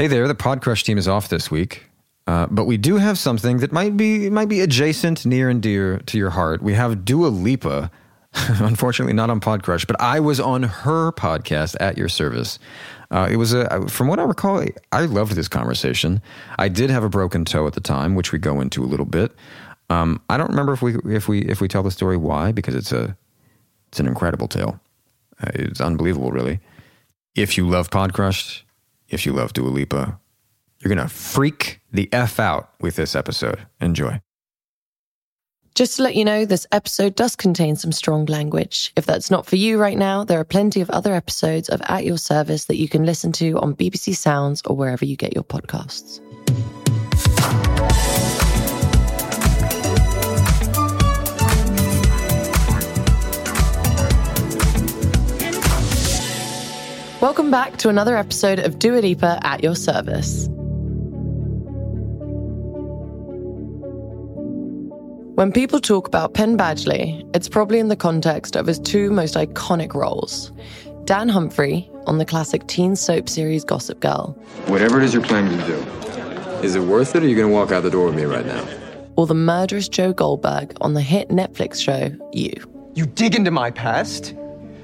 Hey 0.00 0.06
there, 0.06 0.26
the 0.26 0.34
Podcrushed 0.34 0.84
team 0.84 0.96
is 0.96 1.06
off 1.06 1.28
this 1.28 1.50
week. 1.50 1.84
Uh, 2.26 2.46
but 2.50 2.64
we 2.64 2.78
do 2.78 2.96
have 2.96 3.18
something 3.18 3.58
that 3.58 3.70
might 3.70 3.98
be 3.98 4.30
might 4.30 4.48
be 4.48 4.62
adjacent, 4.62 5.26
near 5.26 5.50
and 5.50 5.60
dear 5.60 5.98
to 6.06 6.16
your 6.16 6.30
heart. 6.30 6.62
We 6.62 6.72
have 6.72 7.04
Dua 7.04 7.26
Lipa, 7.26 7.90
unfortunately 8.32 9.12
not 9.12 9.28
on 9.28 9.40
Podcrushed, 9.40 9.86
but 9.86 10.00
I 10.00 10.18
was 10.18 10.40
on 10.40 10.62
her 10.62 11.12
podcast 11.12 11.76
at 11.80 11.98
your 11.98 12.08
service. 12.08 12.58
Uh, 13.10 13.28
it 13.30 13.36
was 13.36 13.52
a, 13.52 13.88
from 13.88 14.08
what 14.08 14.18
I 14.18 14.22
recall, 14.22 14.64
I 14.90 15.02
loved 15.02 15.32
this 15.32 15.48
conversation. 15.48 16.22
I 16.58 16.70
did 16.70 16.88
have 16.88 17.04
a 17.04 17.10
broken 17.10 17.44
toe 17.44 17.66
at 17.66 17.74
the 17.74 17.82
time, 17.82 18.14
which 18.14 18.32
we 18.32 18.38
go 18.38 18.62
into 18.62 18.82
a 18.82 18.88
little 18.88 19.04
bit. 19.04 19.32
Um, 19.90 20.22
I 20.30 20.38
don't 20.38 20.48
remember 20.48 20.72
if 20.72 20.80
we 20.80 20.96
if 21.14 21.28
we 21.28 21.42
if 21.42 21.60
we 21.60 21.68
tell 21.68 21.82
the 21.82 21.90
story 21.90 22.16
why 22.16 22.52
because 22.52 22.74
it's 22.74 22.90
a 22.90 23.14
it's 23.88 24.00
an 24.00 24.06
incredible 24.06 24.48
tale. 24.48 24.80
Uh, 25.42 25.50
it's 25.56 25.82
unbelievable, 25.82 26.32
really. 26.32 26.58
If 27.34 27.58
you 27.58 27.68
love 27.68 27.90
Podcrushed, 27.90 28.62
if 29.10 29.26
you 29.26 29.32
love 29.32 29.52
Dua 29.52 29.68
Lipa, 29.68 30.18
you're 30.80 30.94
gonna 30.94 31.08
freak 31.08 31.80
the 31.92 32.08
f 32.12 32.40
out 32.40 32.70
with 32.80 32.96
this 32.96 33.14
episode. 33.14 33.66
Enjoy. 33.80 34.20
Just 35.74 35.96
to 35.96 36.02
let 36.02 36.16
you 36.16 36.24
know, 36.24 36.44
this 36.44 36.66
episode 36.72 37.14
does 37.14 37.36
contain 37.36 37.76
some 37.76 37.92
strong 37.92 38.26
language. 38.26 38.92
If 38.96 39.06
that's 39.06 39.30
not 39.30 39.46
for 39.46 39.56
you 39.56 39.78
right 39.78 39.96
now, 39.96 40.24
there 40.24 40.40
are 40.40 40.44
plenty 40.44 40.80
of 40.80 40.90
other 40.90 41.14
episodes 41.14 41.68
of 41.68 41.80
At 41.82 42.04
Your 42.04 42.18
Service 42.18 42.64
that 42.64 42.76
you 42.76 42.88
can 42.88 43.06
listen 43.06 43.30
to 43.32 43.58
on 43.60 43.76
BBC 43.76 44.16
Sounds 44.16 44.62
or 44.66 44.76
wherever 44.76 45.04
you 45.04 45.16
get 45.16 45.32
your 45.32 45.44
podcasts. 45.44 46.20
Welcome 57.20 57.50
back 57.50 57.76
to 57.78 57.90
another 57.90 58.16
episode 58.16 58.60
of 58.60 58.78
Dua 58.78 59.00
Lipa 59.00 59.38
at 59.42 59.62
Your 59.62 59.76
Service. 59.76 60.48
When 65.34 65.52
people 65.52 65.80
talk 65.80 66.08
about 66.08 66.32
Penn 66.32 66.56
Badgley, 66.56 67.28
it's 67.36 67.46
probably 67.46 67.78
in 67.78 67.88
the 67.88 67.96
context 67.96 68.56
of 68.56 68.66
his 68.66 68.78
two 68.78 69.10
most 69.10 69.34
iconic 69.34 69.92
roles 69.92 70.50
Dan 71.04 71.28
Humphrey 71.28 71.90
on 72.06 72.16
the 72.16 72.24
classic 72.24 72.66
teen 72.68 72.96
soap 72.96 73.28
series 73.28 73.64
Gossip 73.64 74.00
Girl. 74.00 74.34
Whatever 74.68 74.98
it 74.98 75.04
is 75.04 75.12
you're 75.12 75.22
planning 75.22 75.58
to 75.58 75.66
do, 75.66 75.74
is 76.64 76.74
it 76.74 76.84
worth 76.84 77.14
it 77.14 77.22
or 77.22 77.26
are 77.26 77.28
you 77.28 77.36
going 77.36 77.48
to 77.48 77.54
walk 77.54 77.70
out 77.70 77.82
the 77.82 77.90
door 77.90 78.06
with 78.06 78.14
me 78.14 78.24
right 78.24 78.46
now? 78.46 78.66
Or 79.16 79.26
the 79.26 79.34
murderous 79.34 79.90
Joe 79.90 80.14
Goldberg 80.14 80.74
on 80.80 80.94
the 80.94 81.02
hit 81.02 81.28
Netflix 81.28 81.82
show 81.82 82.16
You. 82.32 82.54
You 82.94 83.04
dig 83.04 83.34
into 83.34 83.50
my 83.50 83.70
past. 83.70 84.34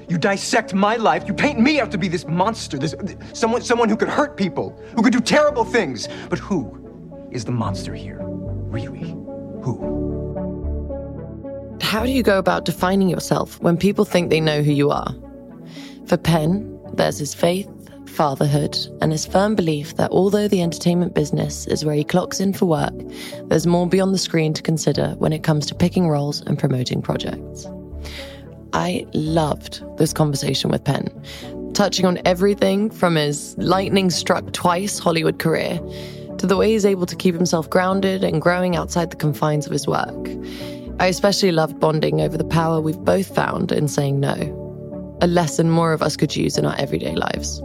You 0.09 0.17
dissect 0.17 0.73
my 0.73 0.95
life. 0.95 1.27
You 1.27 1.33
paint 1.33 1.59
me 1.59 1.79
out 1.79 1.91
to 1.91 1.97
be 1.97 2.07
this 2.07 2.25
monster, 2.25 2.77
this 2.77 2.95
someone 3.33 3.61
someone 3.61 3.89
who 3.89 3.97
could 3.97 4.07
hurt 4.07 4.37
people, 4.37 4.79
who 4.95 5.01
could 5.01 5.13
do 5.13 5.19
terrible 5.19 5.65
things. 5.65 6.07
But 6.29 6.39
who 6.39 7.29
is 7.31 7.43
the 7.43 7.51
monster 7.51 7.93
here? 7.93 8.19
Really? 8.21 9.09
Who? 9.63 9.97
How 11.81 12.05
do 12.05 12.11
you 12.11 12.23
go 12.23 12.37
about 12.37 12.65
defining 12.65 13.09
yourself 13.09 13.59
when 13.61 13.77
people 13.77 14.05
think 14.05 14.29
they 14.29 14.41
know 14.41 14.61
who 14.61 14.71
you 14.71 14.91
are? 14.91 15.15
For 16.05 16.17
Penn, 16.17 16.79
there's 16.93 17.17
his 17.17 17.33
faith, 17.33 17.69
fatherhood, 18.09 18.77
and 19.01 19.11
his 19.11 19.25
firm 19.25 19.55
belief 19.55 19.95
that 19.97 20.11
although 20.11 20.47
the 20.47 20.61
entertainment 20.61 21.13
business 21.13 21.67
is 21.67 21.85
where 21.85 21.95
he 21.95 22.03
clocks 22.03 22.39
in 22.39 22.53
for 22.53 22.65
work, 22.65 22.93
there's 23.45 23.67
more 23.67 23.87
beyond 23.87 24.13
the 24.13 24.17
screen 24.19 24.53
to 24.53 24.61
consider 24.61 25.15
when 25.17 25.33
it 25.33 25.43
comes 25.43 25.65
to 25.67 25.75
picking 25.75 26.07
roles 26.09 26.41
and 26.41 26.57
promoting 26.57 27.01
projects. 27.01 27.67
I 28.77 29.07
loved 29.13 29.81
this 29.97 30.13
conversation 30.13 30.69
with 30.69 30.83
Penn, 30.83 31.09
touching 31.73 32.05
on 32.05 32.19
everything 32.25 32.91
from 32.91 33.15
his 33.15 33.57
lightning 33.57 34.11
struck 34.11 34.53
twice 34.53 34.99
Hollywood 34.99 35.39
career 35.39 35.79
to 36.37 36.45
the 36.45 36.55
way 36.55 36.69
he's 36.69 36.85
able 36.85 37.07
to 37.07 37.15
keep 37.15 37.33
himself 37.33 37.67
grounded 37.71 38.23
and 38.23 38.39
growing 38.39 38.75
outside 38.75 39.09
the 39.09 39.15
confines 39.15 39.65
of 39.65 39.71
his 39.71 39.87
work. 39.87 40.29
I 40.99 41.07
especially 41.07 41.51
loved 41.51 41.79
bonding 41.79 42.21
over 42.21 42.37
the 42.37 42.43
power 42.43 42.79
we've 42.79 43.03
both 43.03 43.33
found 43.33 43.71
in 43.71 43.87
saying 43.87 44.19
no, 44.19 45.17
a 45.23 45.27
lesson 45.27 45.71
more 45.71 45.91
of 45.91 46.03
us 46.03 46.15
could 46.15 46.35
use 46.35 46.55
in 46.55 46.63
our 46.67 46.75
everyday 46.77 47.15
lives. 47.15 47.59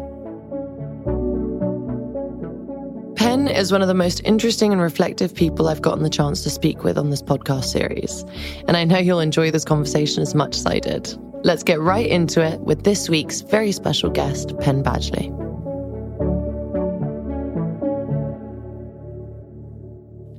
Is 3.56 3.72
one 3.72 3.82
of 3.82 3.88
the 3.88 3.94
most 3.94 4.20
interesting 4.24 4.72
and 4.72 4.80
reflective 4.80 5.34
people 5.34 5.68
I've 5.68 5.82
gotten 5.82 6.02
the 6.02 6.10
chance 6.10 6.42
to 6.42 6.50
speak 6.50 6.84
with 6.84 6.98
on 6.98 7.10
this 7.10 7.22
podcast 7.22 7.64
series, 7.64 8.24
and 8.66 8.76
I 8.76 8.84
know 8.84 8.98
you'll 8.98 9.20
enjoy 9.20 9.50
this 9.50 9.64
conversation 9.64 10.22
as 10.22 10.34
much 10.34 10.56
as 10.56 10.66
I 10.66 10.78
did. 10.78 11.16
Let's 11.44 11.62
get 11.62 11.80
right 11.80 12.06
into 12.06 12.40
it 12.40 12.60
with 12.60 12.84
this 12.84 13.08
week's 13.08 13.40
very 13.40 13.72
special 13.72 14.10
guest, 14.10 14.56
Penn 14.60 14.82
Badgley. 14.82 15.30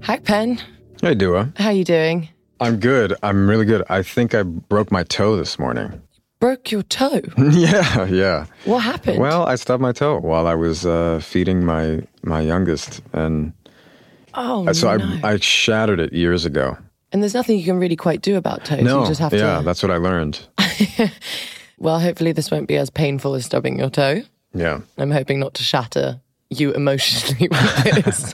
Hi, 0.04 0.20
Penn. 0.20 0.62
Hey, 1.02 1.16
Dua. 1.16 1.52
How 1.58 1.70
you 1.70 1.84
doing? 1.84 2.30
I'm 2.60 2.80
good. 2.80 3.16
I'm 3.24 3.50
really 3.50 3.66
good. 3.66 3.84
I 3.90 4.04
think 4.04 4.34
I 4.34 4.44
broke 4.44 4.92
my 4.92 5.04
toe 5.04 5.36
this 5.36 5.60
morning. 5.60 6.02
Broke 6.44 6.74
your 6.74 6.84
toe? 6.84 7.22
yeah, 7.38 8.04
yeah. 8.04 8.48
What 8.66 8.80
happened? 8.80 9.18
Well, 9.18 9.46
I 9.46 9.56
stubbed 9.56 9.82
my 9.82 9.94
toe 9.94 10.20
while 10.20 10.46
I 10.46 10.56
was 10.56 10.86
uh, 10.86 11.22
feeding 11.24 11.64
my 11.64 12.02
my 12.22 12.42
youngest, 12.42 13.02
and 13.14 13.54
oh, 14.34 14.70
so 14.74 14.98
no. 14.98 15.20
I 15.24 15.36
I 15.36 15.38
shattered 15.38 16.02
it 16.02 16.12
years 16.12 16.44
ago. 16.44 16.78
And 17.14 17.24
there's 17.24 17.34
nothing 17.34 17.58
you 17.58 17.64
can 17.64 17.80
really 17.80 17.96
quite 17.96 18.22
do 18.22 18.36
about 18.36 18.66
toes. 18.66 18.84
No, 18.84 19.04
you 19.04 19.08
just 19.08 19.22
have 19.22 19.32
yeah, 19.32 19.60
to. 19.60 19.64
that's 19.64 19.82
what 19.82 19.90
I 19.90 19.96
learned. 19.96 20.46
well, 21.78 22.02
hopefully 22.02 22.34
this 22.34 22.52
won't 22.52 22.68
be 22.68 22.76
as 22.76 22.90
painful 22.90 23.36
as 23.36 23.46
stubbing 23.46 23.80
your 23.80 23.90
toe. 23.90 24.24
Yeah, 24.54 24.82
I'm 24.98 25.12
hoping 25.12 25.40
not 25.40 25.54
to 25.54 25.64
shatter 25.64 26.20
you 26.50 26.74
emotionally 26.74 27.48
with 27.52 28.04
this. 28.04 28.34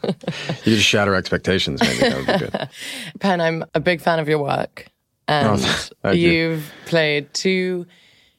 you 0.66 0.78
just 0.78 0.88
shatter 0.88 1.14
expectations. 1.14 1.80
Maybe 1.80 2.00
that 2.00 2.18
would 2.18 2.26
be 2.26 2.58
good. 2.58 2.70
Penn, 3.20 3.40
I'm 3.40 3.66
a 3.76 3.80
big 3.80 4.02
fan 4.02 4.18
of 4.18 4.28
your 4.28 4.40
work, 4.40 4.88
Oh, 5.30 5.54
and 5.54 5.92
Oh, 6.04 6.12
you. 6.12 6.30
you've 6.32 6.72
played 6.86 7.34
two 7.34 7.86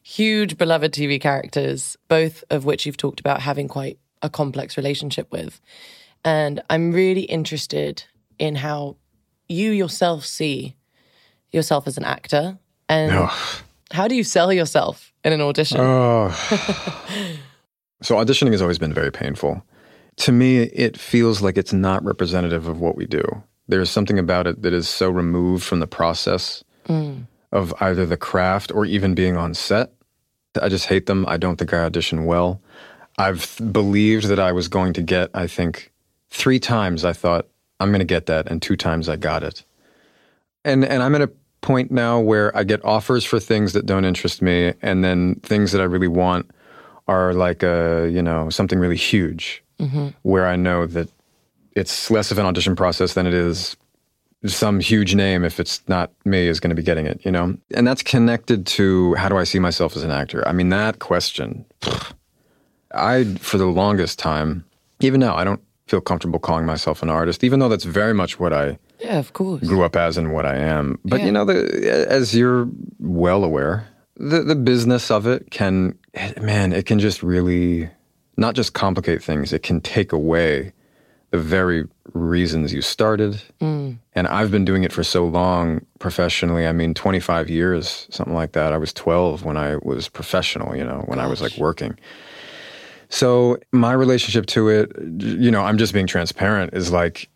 huge 0.03 0.59
beloved 0.59 0.93
TV 0.93 1.21
characters, 1.21 1.97
both 2.09 2.43
of 2.51 2.65
which 2.65 2.84
you've 2.87 2.97
talked 2.97 3.21
about 3.21 3.41
having 3.41 3.69
quite 3.69 3.99
a 4.23 4.28
complex 4.31 4.77
relationship 4.77 5.31
with. 5.31 5.61
And 6.25 6.61
I'm 6.69 6.93
really 6.93 7.23
interested 7.23 8.05
in 8.39 8.56
how 8.56 8.97
you 9.49 9.71
yourself 9.71 10.25
see 10.25 10.77
yourself 11.53 11.87
as 11.87 11.97
an 11.97 12.05
actor, 12.05 12.59
and 12.89 13.12
Oh. 13.12 13.33
how 13.93 14.06
do 14.09 14.15
you 14.15 14.23
sell 14.25 14.53
yourself 14.53 15.12
in 15.25 15.33
an 15.33 15.41
audition? 15.41 15.79
Oh. 15.81 16.29
so 18.03 18.15
auditioning 18.17 18.53
has 18.53 18.62
always 18.62 18.79
been 18.79 18.95
very 18.95 19.11
painful. 19.11 19.62
To 20.19 20.33
me, 20.33 20.59
it 20.62 20.97
feels 20.99 21.41
like 21.43 21.56
it's 21.59 21.73
not 21.73 22.05
representative 22.05 22.67
of 22.69 22.81
what 22.81 22.97
we 22.97 23.06
do. 23.06 23.23
There's 23.69 23.91
something 23.91 24.19
about 24.19 24.47
it 24.47 24.62
that 24.62 24.73
is 24.73 24.89
so 24.89 25.09
removed 25.11 25.62
from 25.65 25.81
the 25.81 25.87
process 25.87 26.62
Mm. 26.91 27.27
of 27.53 27.73
either 27.81 28.05
the 28.05 28.17
craft 28.17 28.73
or 28.73 28.84
even 28.84 29.15
being 29.15 29.37
on 29.37 29.55
set. 29.55 29.93
I 30.61 30.69
just 30.69 30.87
hate 30.87 31.06
them. 31.06 31.25
I 31.28 31.37
don't 31.37 31.56
think 31.56 31.73
I 31.73 31.78
audition 31.78 32.27
well. 32.27 32.61
I've 33.17 33.56
th- 33.56 33.73
believed 33.73 34.27
that 34.27 34.41
I 34.41 34.51
was 34.53 34.67
going 34.69 34.93
to 34.95 35.03
get, 35.03 35.31
I 35.33 35.47
think, 35.47 35.93
three 36.31 36.59
times 36.59 37.05
I 37.05 37.12
thought, 37.12 37.47
I'm 37.79 37.91
going 37.91 38.00
to 38.00 38.05
get 38.05 38.27
that, 38.27 38.50
and 38.50 38.61
two 38.61 38.77
times 38.77 39.09
I 39.09 39.17
got 39.17 39.43
it. 39.43 39.65
And 40.65 40.84
and 40.84 41.03
I'm 41.03 41.15
at 41.15 41.23
a 41.23 41.31
point 41.61 41.91
now 41.91 42.19
where 42.21 42.55
I 42.56 42.65
get 42.65 42.84
offers 42.84 43.25
for 43.25 43.39
things 43.39 43.73
that 43.73 43.87
don't 43.87 44.05
interest 44.05 44.43
me, 44.43 44.75
and 44.83 45.05
then 45.05 45.37
things 45.37 45.73
that 45.73 45.81
I 45.81 45.84
really 45.84 46.09
want 46.09 46.50
are 47.09 47.33
like 47.33 47.62
a 47.62 48.09
you 48.12 48.23
know 48.23 48.50
something 48.50 48.79
really 48.79 48.97
huge, 48.97 49.62
mm-hmm. 49.79 50.09
where 50.23 50.47
I 50.47 50.56
know 50.56 50.87
that 50.87 51.09
it's 51.77 52.11
less 52.11 52.31
of 52.31 52.39
an 52.39 52.47
audition 52.47 52.77
process 52.77 53.15
than 53.15 53.27
it 53.27 53.34
is 53.34 53.77
some 54.47 54.81
huge 54.81 55.15
name 55.15 55.45
if 55.45 55.61
it's 55.61 55.83
not 55.89 56.11
me 56.25 56.47
is 56.49 56.61
going 56.61 56.71
to 56.71 56.77
be 56.77 56.83
getting 56.83 57.06
it, 57.06 57.21
you 57.25 57.31
know? 57.31 57.56
And 57.75 57.87
that's 57.87 58.03
connected 58.03 58.67
to 58.69 59.15
how 59.15 59.28
do 59.28 59.37
I 59.37 59.45
see 59.45 59.59
myself 59.59 59.97
as 59.97 60.03
an 60.03 60.11
actor? 60.11 60.47
I 60.49 60.53
mean, 60.53 60.71
that 60.71 60.99
question, 60.99 61.65
I, 62.95 63.25
for 63.39 63.59
the 63.59 63.67
longest 63.67 64.19
time, 64.19 64.65
even 65.00 65.21
now, 65.21 65.37
I 65.37 65.45
don't 65.45 65.61
feel 65.87 66.00
comfortable 66.00 66.38
calling 66.38 66.67
myself 66.67 67.03
an 67.03 67.11
artist, 67.11 67.44
even 67.44 67.61
though 67.61 67.69
that's 67.69 67.85
very 67.85 68.14
much 68.14 68.38
what 68.41 68.53
I 68.53 68.79
yeah, 69.00 69.19
of 69.19 69.32
course. 69.32 69.67
grew 69.67 69.82
up 69.82 69.97
as 69.97 70.17
and 70.17 70.32
what 70.32 70.47
I 70.47 70.56
am. 70.56 70.99
But 71.05 71.20
Yeah. 71.20 71.26
you 71.26 71.32
know, 71.32 71.44
the, 71.44 72.06
as 72.09 72.35
you're 72.35 72.69
well 72.99 73.44
aware, 73.44 73.88
the 74.17 74.43
the 74.43 74.55
business 74.55 75.11
of 75.11 75.26
it 75.26 75.50
can, 75.50 75.99
man, 76.41 76.73
it 76.73 76.85
can 76.87 76.99
just 76.99 77.23
really 77.23 77.88
not 78.37 78.55
just 78.55 78.75
complicate 78.75 79.23
things. 79.23 79.53
It 79.53 79.62
can 79.62 79.81
take 79.81 80.12
away 80.12 80.73
the 81.31 81.38
very 81.38 81.87
reasons 82.12 82.73
you 82.73 82.82
started. 82.82 83.41
Mm. 83.61 83.99
And 84.15 84.27
I've 84.27 84.50
been 84.50 84.65
doing 84.65 84.85
it 84.85 84.93
for 84.93 85.05
so 85.05 85.27
long 85.27 85.85
professionally. 85.99 86.67
I 86.67 86.73
mean, 86.73 86.94
25 86.94 87.49
years, 87.49 88.06
something 88.11 88.35
like 88.35 88.53
that. 88.53 88.73
I 88.73 88.79
was 88.79 88.93
12 88.93 89.44
when 89.44 89.56
I 89.56 89.77
was 89.77 90.09
professional. 90.09 90.77
You 90.77 90.85
know, 90.85 91.05
when 91.06 91.19
I 91.19 91.27
was 91.27 91.41
like 91.41 91.56
working. 91.56 91.99
So 93.09 93.59
my 93.73 93.93
relationship 93.93 94.47
to 94.47 94.69
it, 94.69 94.93
you 95.19 95.50
know, 95.50 95.62
I'm 95.62 95.79
just 95.79 95.93
being 95.93 96.06
transparent. 96.06 96.75
Is 96.75 96.93
like 96.93 97.29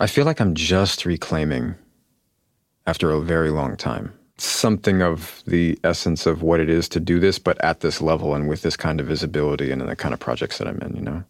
I 0.00 0.06
feel 0.06 0.24
like 0.24 0.40
I'm 0.40 0.54
just 0.54 1.04
reclaiming 1.04 1.74
after 2.86 3.10
a 3.10 3.20
very 3.20 3.50
long 3.50 3.76
time 3.76 4.12
something 4.42 5.02
of 5.02 5.42
the 5.46 5.78
essence 5.84 6.26
of 6.26 6.42
what 6.42 6.60
it 6.60 6.68
is 6.68 6.88
to 6.88 7.00
do 7.00 7.20
this, 7.20 7.38
but 7.38 7.62
at 7.62 7.80
this 7.80 8.00
level 8.00 8.34
and 8.34 8.48
with 8.48 8.62
this 8.62 8.76
kind 8.76 9.00
of 9.00 9.06
visibility 9.06 9.70
and 9.70 9.80
in 9.80 9.88
the 9.88 9.96
kind 9.96 10.12
of 10.12 10.20
projects 10.20 10.58
that 10.58 10.66
I'm 10.66 10.80
in, 10.80 10.96
you 10.96 11.02
know? 11.02 11.24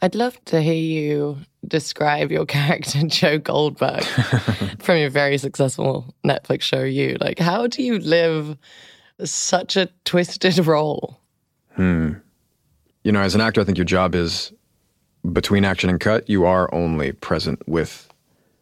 I'd 0.00 0.14
love 0.14 0.42
to 0.46 0.60
hear 0.60 0.74
you 0.74 1.38
describe 1.66 2.30
your 2.30 2.46
character, 2.56 3.02
Joe 3.06 3.38
Goldberg, 3.38 4.04
from 4.78 4.98
your 4.98 5.10
very 5.10 5.38
successful 5.38 6.14
Netflix 6.24 6.62
show, 6.62 6.82
You. 6.82 7.16
Like, 7.20 7.38
how 7.38 7.66
do 7.66 7.82
you 7.82 7.98
live 7.98 8.56
such 9.24 9.76
a 9.76 9.88
twisted 10.04 10.58
role? 10.66 11.18
Hmm. 11.74 12.14
You 13.04 13.12
know, 13.12 13.20
as 13.20 13.34
an 13.34 13.40
actor, 13.40 13.60
I 13.60 13.64
think 13.64 13.78
your 13.78 13.84
job 13.84 14.14
is 14.14 14.52
between 15.32 15.64
action 15.64 15.90
and 15.90 16.00
cut, 16.00 16.28
you 16.28 16.44
are 16.44 16.72
only 16.74 17.12
present 17.12 17.66
with 17.68 18.08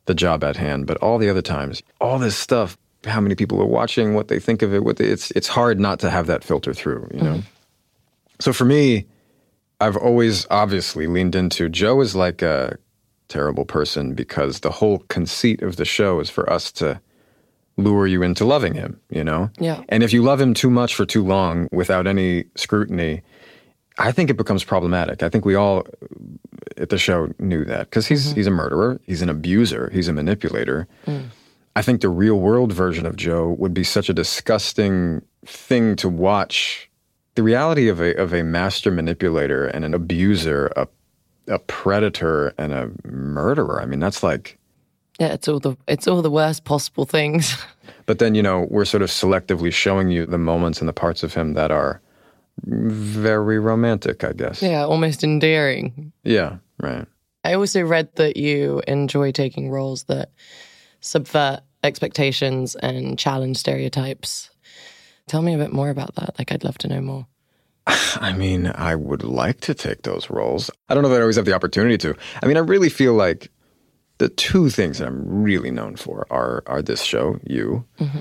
the 0.07 0.15
job 0.15 0.45
at 0.45 0.57
hand. 0.57 0.87
But 0.87 0.97
all 0.99 1.19
the 1.19 1.29
other 1.29 1.43
times, 1.43 1.83
all 2.01 2.19
this 2.19 2.37
stuff, 2.37 2.79
how 3.05 3.21
many 3.21 3.35
people 3.35 3.61
are 3.61 3.67
watching, 3.67 4.15
what 4.15 4.29
they 4.29 4.39
think 4.39 4.63
of 4.63 4.73
it, 4.73 4.85
what 4.85 4.97
they, 4.97 5.07
it's 5.07 5.31
it's 5.33 5.49
hard 5.49 5.79
not 5.79 5.99
to 6.01 6.11
have 6.11 6.27
that 6.27 6.45
filter 6.45 6.73
through, 6.73 7.09
you 7.13 7.21
know. 7.21 7.35
Mm-hmm. 7.35 7.41
So 8.41 8.53
for 8.53 8.65
me, 8.65 9.07
I've 9.81 9.97
always 9.97 10.47
obviously 10.51 11.07
leaned 11.07 11.35
into 11.35 11.69
Joe 11.69 12.01
is 12.01 12.17
like 12.17 12.43
a 12.43 12.79
terrible 13.29 13.65
person 13.65 14.15
because 14.15 14.61
the 14.61 14.71
whole 14.71 14.99
conceit 15.09 15.63
of 15.63 15.77
the 15.77 15.85
show 15.85 16.21
is 16.21 16.31
for 16.31 16.51
us 16.51 16.73
to 16.73 17.01
lure 17.77 18.07
you 18.07 18.23
into 18.23 18.45
loving 18.45 18.75
him, 18.75 18.99
you 19.11 19.23
know? 19.23 19.51
Yeah. 19.59 19.83
And 19.89 20.03
if 20.03 20.13
you 20.13 20.23
love 20.23 20.41
him 20.41 20.55
too 20.55 20.71
much 20.71 20.95
for 20.95 21.05
too 21.05 21.25
long 21.25 21.69
without 21.73 22.07
any 22.07 22.45
scrutiny, 22.55 23.23
I 23.99 24.13
think 24.13 24.31
it 24.31 24.37
becomes 24.37 24.65
problematic. 24.65 25.23
I 25.23 25.29
think 25.29 25.45
we 25.45 25.55
all 25.55 25.87
at 26.77 26.91
the 26.91 26.99
show 26.99 27.33
knew 27.39 27.65
that 27.65 27.91
because 27.91 28.07
he's 28.07 28.29
mm-hmm. 28.29 28.37
he's 28.37 28.47
a 28.47 28.51
murderer, 28.51 29.01
he's 29.05 29.23
an 29.23 29.29
abuser, 29.29 29.91
he's 29.93 30.09
a 30.09 30.13
manipulator. 30.13 30.87
Mm. 31.07 31.27
I 31.75 31.83
think 31.83 32.01
the 32.01 32.09
real 32.09 32.41
world 32.41 32.73
version 32.73 33.05
of 33.07 33.17
Joe 33.17 33.55
would 33.59 33.75
be 33.75 33.85
such 33.85 34.09
a 34.09 34.15
disgusting 34.15 35.23
thing 35.45 35.97
to 35.97 36.09
watch 36.09 36.86
the 37.37 37.43
reality 37.43 37.89
of 37.89 38.01
a 38.01 38.15
of 38.17 38.35
a 38.35 38.43
master 38.43 38.91
manipulator 38.91 39.67
and 39.67 39.85
an 39.85 39.95
abuser, 39.95 40.73
a 40.77 40.89
a 41.49 41.59
predator 41.61 42.53
and 42.59 42.73
a 42.73 42.91
murderer. 43.05 43.81
I 43.81 43.87
mean, 43.87 44.01
that's 44.01 44.23
like 44.23 44.59
yeah, 45.19 45.29
it's 45.29 45.49
all 45.49 45.61
the 45.61 45.77
it's 45.87 46.09
all 46.09 46.23
the 46.23 46.31
worst 46.31 46.65
possible 46.65 47.05
things. 47.05 47.57
but 48.07 48.19
then 48.19 48.35
you 48.35 48.43
know 48.43 48.67
we're 48.71 48.85
sort 48.85 49.03
of 49.03 49.11
selectively 49.11 49.73
showing 49.73 50.11
you 50.11 50.27
the 50.27 50.39
moments 50.39 50.81
and 50.81 50.89
the 50.89 50.93
parts 50.93 51.23
of 51.23 51.35
him 51.35 51.55
that 51.55 51.71
are 51.71 52.01
very 52.65 53.59
romantic, 53.59 54.25
I 54.25 54.33
guess. 54.33 54.63
Yeah, 54.63 54.85
almost 54.85 55.23
endearing. 55.23 56.13
Yeah, 56.25 56.57
right. 56.81 57.07
I 57.45 57.55
also 57.55 57.83
read 57.83 58.15
that 58.17 58.37
you 58.37 58.83
enjoy 58.89 59.31
taking 59.31 59.71
roles 59.71 60.05
that 60.05 60.31
subvert 61.01 61.61
expectations 61.85 62.75
and 62.77 63.19
challenge 63.19 63.59
stereotypes. 63.59 64.51
Tell 65.27 65.43
me 65.43 65.55
a 65.55 65.59
bit 65.59 65.73
more 65.73 65.91
about 65.91 66.15
that. 66.17 66.39
Like, 66.39 66.53
I'd 66.53 66.65
love 66.65 66.79
to 66.79 66.89
know 66.89 67.01
more. 67.01 67.27
I 67.87 68.33
mean, 68.33 68.69
I 68.75 68.95
would 68.95 69.23
like 69.23 69.61
to 69.63 69.75
take 69.75 70.03
those 70.03 70.31
roles. 70.31 70.71
I 70.89 70.95
don't 70.95 71.03
know 71.03 71.09
that 71.09 71.19
I 71.19 71.23
always 71.23 71.37
have 71.37 71.45
the 71.45 71.55
opportunity 71.55 71.99
to. 71.99 72.15
I 72.43 72.47
mean, 72.47 72.57
I 72.57 72.61
really 72.61 72.89
feel 72.89 73.15
like 73.15 73.51
the 74.19 74.29
two 74.29 74.71
things 74.71 74.99
that 74.99 75.09
I'm 75.09 75.43
really 75.43 75.71
known 75.71 75.97
for 75.97 76.27
are 76.31 76.63
are 76.67 76.81
this 76.81 77.03
show, 77.03 77.39
you, 77.45 77.85
mm-hmm. 77.99 78.21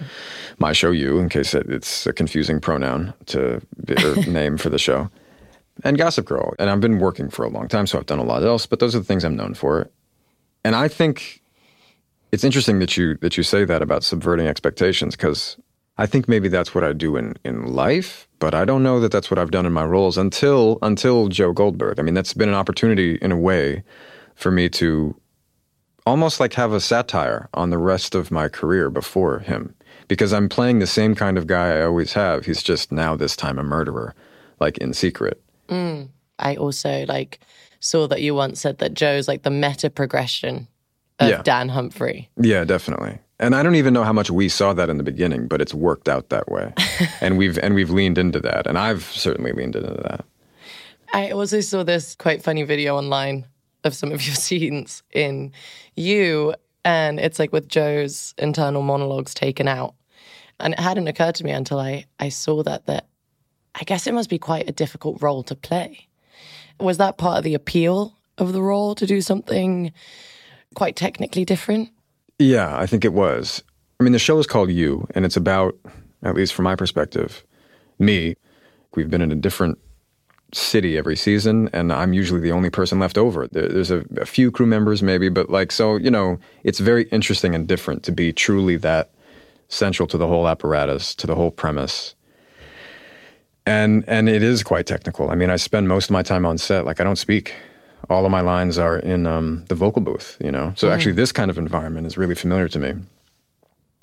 my 0.60 0.74
show, 0.74 0.92
you, 0.92 1.20
in 1.20 1.30
case 1.30 1.54
it's 1.54 2.06
a 2.06 2.14
confusing 2.14 2.60
pronoun 2.60 3.14
to 3.28 3.62
or 3.90 4.16
name 4.28 4.58
for 4.58 4.70
the 4.70 4.80
show, 4.80 5.10
and 5.84 5.98
Gossip 5.98 6.26
Girl. 6.26 6.54
And 6.60 6.70
I've 6.70 6.82
been 6.82 7.00
working 7.00 7.30
for 7.30 7.46
a 7.46 7.50
long 7.50 7.68
time, 7.68 7.88
so 7.88 7.98
I've 7.98 8.06
done 8.06 8.20
a 8.20 8.24
lot 8.24 8.44
else. 8.44 8.66
But 8.66 8.80
those 8.80 8.96
are 8.96 9.00
the 9.00 9.06
things 9.06 9.24
I'm 9.24 9.38
known 9.38 9.54
for. 9.54 9.90
And 10.66 10.76
I 10.76 10.88
think 10.88 11.42
it's 12.32 12.44
interesting 12.44 12.80
that 12.80 12.98
you 12.98 13.16
that 13.18 13.38
you 13.38 13.44
say 13.44 13.64
that 13.64 13.82
about 13.82 14.04
subverting 14.04 14.48
expectations 14.48 15.16
because 15.16 15.56
I 15.98 16.06
think 16.06 16.28
maybe 16.28 16.50
that's 16.50 16.76
what 16.76 16.84
I 16.84 16.94
do 16.94 17.16
in 17.16 17.36
in 17.46 17.74
life, 17.74 18.28
but 18.40 18.54
I 18.54 18.66
don't 18.66 18.84
know 18.84 19.00
that 19.00 19.12
that's 19.12 19.32
what 19.32 19.40
I've 19.40 19.52
done 19.52 19.66
in 19.66 19.74
my 19.74 19.86
roles 19.86 20.18
until 20.18 20.78
until 20.82 21.28
Joe 21.30 21.54
Goldberg. 21.54 22.00
I 22.00 22.04
mean, 22.04 22.14
that's 22.14 22.34
been 22.34 22.50
an 22.50 22.56
opportunity 22.56 23.18
in 23.22 23.32
a 23.32 23.38
way 23.38 23.84
for 24.36 24.52
me 24.52 24.68
to 24.70 25.16
almost 26.06 26.40
like 26.40 26.54
have 26.54 26.74
a 26.74 26.80
satire 26.80 27.50
on 27.54 27.70
the 27.70 27.78
rest 27.78 28.14
of 28.14 28.30
my 28.30 28.48
career 28.48 28.90
before 28.90 29.40
him 29.40 29.74
because 30.08 30.34
I'm 30.34 30.50
playing 30.50 30.80
the 30.80 30.88
same 30.88 31.16
kind 31.16 31.38
of 31.38 31.48
guy 31.48 31.78
I 31.78 31.84
always 31.84 32.14
have. 32.14 32.46
He's 32.46 32.62
just 32.62 32.92
now 32.92 33.16
this 33.16 33.36
time 33.36 33.58
a 33.58 33.64
murderer, 33.64 34.14
like 34.60 34.78
in 34.80 34.94
secret. 34.94 35.42
Mm. 35.70 36.10
I 36.40 36.56
also 36.56 37.06
like 37.08 37.40
saw 37.80 38.08
that 38.08 38.22
you 38.22 38.36
once 38.36 38.60
said 38.60 38.80
that 38.80 38.94
Joe's 38.94 39.28
like 39.28 39.44
the 39.44 39.50
meta 39.50 39.90
progression 39.90 40.68
of 41.20 41.30
yeah. 41.30 41.42
Dan 41.42 41.70
Humphrey. 41.70 42.30
Yeah, 42.40 42.66
definitely. 42.66 43.20
And 43.40 43.54
I 43.54 43.64
don't 43.64 43.76
even 43.76 43.94
know 43.94 44.04
how 44.04 44.14
much 44.14 44.32
we 44.32 44.48
saw 44.48 44.74
that 44.74 44.90
in 44.90 44.98
the 44.98 45.04
beginning, 45.04 45.48
but 45.48 45.62
it's 45.62 45.74
worked 45.74 46.08
out 46.08 46.30
that 46.30 46.50
way. 46.50 46.74
and 47.22 47.38
we've 47.38 47.58
and 47.60 47.76
we've 47.76 47.90
leaned 47.90 48.18
into 48.18 48.40
that. 48.40 48.66
And 48.66 48.78
I've 48.78 49.04
certainly 49.04 49.52
leaned 49.52 49.76
into 49.76 49.94
that. 50.04 50.26
I 51.14 51.32
also 51.32 51.60
saw 51.62 51.84
this 51.84 52.16
quite 52.16 52.44
funny 52.44 52.64
video 52.64 52.98
online 52.98 53.46
of 53.84 53.94
some 53.94 54.12
of 54.12 54.26
your 54.26 54.36
scenes 54.36 55.04
in 55.12 55.52
you 55.96 56.54
and 56.86 57.20
it's 57.20 57.40
like 57.40 57.52
with 57.52 57.68
Joe's 57.68 58.34
internal 58.38 58.84
monologues 58.84 59.34
taken 59.34 59.68
out. 59.68 59.96
And 60.60 60.74
it 60.74 60.80
hadn't 60.80 61.08
occurred 61.08 61.36
to 61.36 61.44
me 61.44 61.52
until 61.52 61.80
I, 61.80 62.06
I 62.20 62.30
saw 62.30 62.64
that 62.64 62.86
that 62.86 63.08
I 63.74 63.84
guess 63.84 64.08
it 64.08 64.14
must 64.14 64.30
be 64.30 64.38
quite 64.38 64.70
a 64.70 64.72
difficult 64.72 65.22
role 65.22 65.44
to 65.44 65.56
play. 65.56 66.08
Was 66.80 66.98
that 66.98 67.18
part 67.18 67.38
of 67.38 67.44
the 67.44 67.56
appeal 67.56 68.18
of 68.38 68.54
the 68.54 68.62
role 68.62 68.96
to 68.96 69.06
do 69.06 69.20
something 69.20 69.92
quite 70.76 70.96
technically 70.96 71.44
different? 71.44 71.90
Yeah, 72.40 72.78
I 72.78 72.86
think 72.86 73.06
it 73.06 73.14
was. 73.14 73.64
I 74.00 74.04
mean, 74.04 74.14
the 74.14 74.20
show 74.20 74.38
is 74.40 74.48
called 74.48 74.70
You, 74.70 75.08
and 75.16 75.26
it's 75.26 75.38
about, 75.38 75.76
at 76.24 76.36
least 76.36 76.54
from 76.54 76.64
my 76.64 76.76
perspective, 76.76 77.46
me. 77.98 78.36
We've 78.96 79.10
been 79.10 79.22
in 79.22 79.32
a 79.32 79.36
different 79.36 79.78
city 80.54 80.98
every 80.98 81.16
season, 81.16 81.70
and 81.74 81.92
I'm 81.92 82.14
usually 82.14 82.40
the 82.40 82.52
only 82.52 82.70
person 82.70 83.00
left 83.00 83.18
over. 83.18 83.48
There, 83.48 83.68
there's 83.68 83.92
a, 83.92 84.06
a, 84.18 84.26
few 84.26 84.52
crew 84.52 84.66
members, 84.66 85.04
maybe, 85.04 85.30
but 85.30 85.50
like, 85.50 85.72
so, 85.72 85.98
you 85.98 86.12
know, 86.12 86.40
it's 86.64 86.80
very 86.80 87.04
interesting 87.10 87.54
and 87.56 87.68
different 87.68 88.04
to 88.04 88.12
be 88.12 88.32
truly 88.32 88.78
that 88.78 89.12
central 89.68 90.08
to 90.08 90.18
the 90.18 90.28
whole 90.28 90.48
apparatus, 90.48 91.16
to 91.16 91.28
the 91.28 91.36
whole 91.36 91.52
premise. 91.52 92.16
And 93.66 94.04
and 94.08 94.30
it 94.30 94.44
is 94.44 94.62
quite 94.62 94.86
technical. 94.86 95.32
I 95.32 95.36
mean, 95.36 95.50
I 95.50 95.56
spend 95.56 95.88
most 95.88 96.06
of 96.06 96.12
my 96.12 96.22
time 96.22 96.46
on 96.46 96.58
set. 96.60 96.86
Like, 96.86 97.02
I 97.02 97.04
don't 97.04 97.16
speak. 97.16 97.56
All 98.10 98.26
of 98.26 98.32
my 98.32 98.42
lines 98.42 98.78
are 98.78 99.00
in 99.00 99.26
um, 99.26 99.66
the 99.68 99.76
vocal 99.76 100.02
booth. 100.02 100.38
You 100.44 100.52
know, 100.52 100.74
so 100.76 100.88
mm. 100.88 100.92
actually, 100.92 101.14
this 101.14 101.32
kind 101.32 101.50
of 101.50 101.58
environment 101.58 102.08
is 102.08 102.18
really 102.18 102.36
familiar 102.36 102.68
to 102.70 102.80
me. 102.80 102.94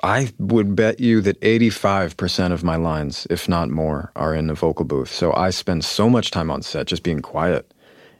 I 0.03 0.33
would 0.39 0.75
bet 0.75 0.99
you 0.99 1.21
that 1.21 1.41
85% 1.41 2.51
of 2.51 2.65
my 2.65 2.75
lines, 2.75 3.27
if 3.31 3.49
not 3.49 3.71
more, 3.71 4.11
are 4.17 4.35
in 4.35 4.49
the 4.49 4.55
vocal 4.55 4.85
booth. 4.85 5.13
So 5.13 5.33
I 5.33 5.51
spend 5.51 5.85
so 5.85 6.11
much 6.11 6.33
time 6.33 6.51
on 6.51 6.63
set 6.63 6.89
just 6.89 7.05
being 7.05 7.21
quiet 7.21 7.73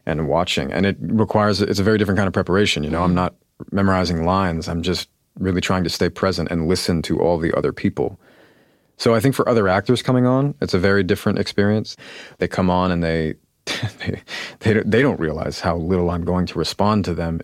and 0.07 0.29
watching. 0.29 0.73
And 0.73 0.87
it 0.87 0.97
requires, 1.01 1.61
it's 1.61 1.81
a 1.81 1.83
very 1.83 1.99
different 1.99 2.19
kind 2.19 2.29
of 2.29 2.33
preparation. 2.33 2.85
You 2.85 2.91
know, 2.91 3.01
mm. 3.01 3.05
I'm 3.05 3.15
not 3.15 3.35
memorizing 3.73 4.25
lines, 4.25 4.69
I'm 4.69 4.83
just 4.83 5.09
really 5.39 5.61
trying 5.61 5.85
to 5.85 5.91
stay 5.91 6.09
present 6.09 6.51
and 6.51 6.69
listen 6.69 7.03
to 7.03 7.21
all 7.21 7.39
the 7.39 7.57
other 7.57 7.73
people. 7.73 8.19
So 8.97 9.15
I 9.15 9.21
think 9.21 9.35
for 9.35 9.49
other 9.49 9.67
actors 9.69 10.03
coming 10.03 10.27
on, 10.27 10.55
it's 10.61 10.75
a 10.75 10.79
very 10.79 11.03
different 11.03 11.39
experience. 11.39 11.97
They 12.39 12.47
come 12.47 12.71
on 12.71 12.91
and 12.91 13.03
they, 13.03 13.35
they, 13.99 14.23
they, 14.61 14.75
they 14.81 15.03
don't 15.03 15.21
realize 15.21 15.61
how 15.61 15.77
little 15.77 16.11
I'm 16.11 16.25
going 16.25 16.47
to 16.47 16.59
respond 16.59 17.05
to 17.07 17.15
them 17.15 17.41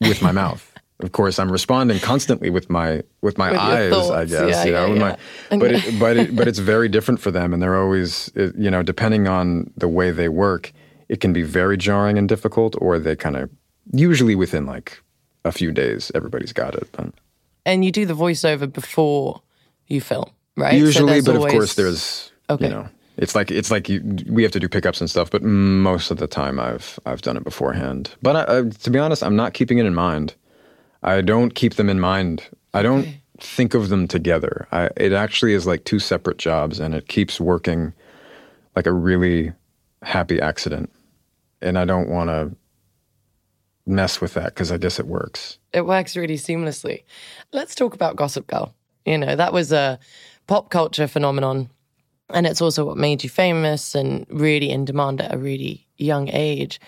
with 0.00 0.20
my 0.22 0.32
mouth 0.32 0.72
of 1.00 1.12
course 1.12 1.38
I'm 1.38 1.50
responding 1.52 1.98
constantly 1.98 2.50
with 2.50 2.70
my 2.70 3.02
with 3.20 3.36
my 3.36 3.50
with 3.50 3.60
eyes 3.60 4.10
I 4.10 4.24
guess 4.24 4.50
yeah, 4.50 4.64
you 4.64 4.72
know 4.72 4.86
yeah, 4.86 4.94
yeah. 4.94 5.16
My, 5.50 5.58
but 5.58 5.72
it, 5.72 5.98
but 6.00 6.16
it, 6.16 6.36
but 6.36 6.48
it's 6.48 6.58
very 6.58 6.88
different 6.88 7.20
for 7.20 7.30
them 7.30 7.52
and 7.52 7.62
they're 7.62 7.80
always 7.80 8.30
you 8.34 8.70
know 8.70 8.82
depending 8.82 9.28
on 9.28 9.70
the 9.76 9.88
way 9.88 10.10
they 10.10 10.28
work 10.28 10.72
it 11.08 11.20
can 11.20 11.32
be 11.32 11.42
very 11.42 11.76
jarring 11.76 12.18
and 12.18 12.28
difficult 12.28 12.76
or 12.80 12.98
they 12.98 13.14
kind 13.14 13.36
of 13.36 13.50
usually 13.92 14.34
within 14.34 14.66
like 14.66 15.02
a 15.44 15.52
few 15.52 15.70
days 15.70 16.10
everybody's 16.14 16.52
got 16.52 16.74
it 16.74 16.88
and 17.64 17.84
you 17.84 17.92
do 17.92 18.06
the 18.06 18.14
voiceover 18.14 18.70
before 18.70 19.42
you 19.86 20.00
film 20.00 20.30
right 20.56 20.74
usually 20.74 21.20
so 21.20 21.32
but 21.32 21.36
always... 21.36 21.52
of 21.52 21.58
course 21.58 21.74
there's 21.74 22.32
okay. 22.48 22.66
you 22.66 22.70
know 22.70 22.88
it's 23.16 23.34
like 23.34 23.50
it's 23.50 23.70
like 23.70 23.88
you, 23.88 24.02
we 24.28 24.42
have 24.42 24.52
to 24.52 24.60
do 24.60 24.68
pickups 24.68 25.00
and 25.00 25.08
stuff 25.08 25.30
but 25.30 25.42
most 25.42 26.10
of 26.10 26.18
the 26.18 26.26
time 26.26 26.58
I've 26.60 26.98
I've 27.06 27.22
done 27.22 27.36
it 27.36 27.44
beforehand 27.44 28.10
but 28.22 28.36
I, 28.36 28.58
I, 28.58 28.62
to 28.62 28.90
be 28.90 28.98
honest 28.98 29.22
I'm 29.22 29.36
not 29.36 29.54
keeping 29.54 29.78
it 29.78 29.86
in 29.86 29.94
mind 29.94 30.34
I 31.06 31.20
don't 31.20 31.54
keep 31.54 31.74
them 31.74 31.88
in 31.88 32.00
mind. 32.00 32.42
I 32.74 32.82
don't 32.82 33.00
okay. 33.00 33.20
think 33.38 33.74
of 33.74 33.88
them 33.88 34.08
together. 34.08 34.66
I, 34.72 34.90
it 34.96 35.12
actually 35.12 35.54
is 35.54 35.66
like 35.66 35.84
two 35.84 36.00
separate 36.00 36.36
jobs, 36.36 36.80
and 36.80 36.94
it 36.94 37.08
keeps 37.08 37.40
working 37.40 37.92
like 38.74 38.86
a 38.86 38.92
really 38.92 39.52
happy 40.02 40.40
accident. 40.40 40.90
And 41.62 41.78
I 41.78 41.84
don't 41.84 42.08
want 42.08 42.28
to 42.28 42.54
mess 43.86 44.20
with 44.20 44.34
that 44.34 44.46
because 44.46 44.72
I 44.72 44.78
guess 44.78 44.98
it 44.98 45.06
works. 45.06 45.58
It 45.72 45.86
works 45.86 46.16
really 46.16 46.36
seamlessly. 46.36 47.04
Let's 47.52 47.76
talk 47.76 47.94
about 47.94 48.16
Gossip 48.16 48.48
Girl. 48.48 48.74
You 49.04 49.18
know, 49.18 49.36
that 49.36 49.52
was 49.52 49.70
a 49.70 50.00
pop 50.48 50.70
culture 50.70 51.06
phenomenon. 51.06 51.70
And 52.30 52.46
it's 52.46 52.60
also 52.60 52.84
what 52.84 52.96
made 52.96 53.22
you 53.22 53.30
famous 53.30 53.94
and 53.94 54.26
really 54.28 54.70
in 54.70 54.84
demand 54.84 55.20
at 55.20 55.34
a 55.34 55.38
really 55.38 55.86
young 55.96 56.28
age, 56.28 56.80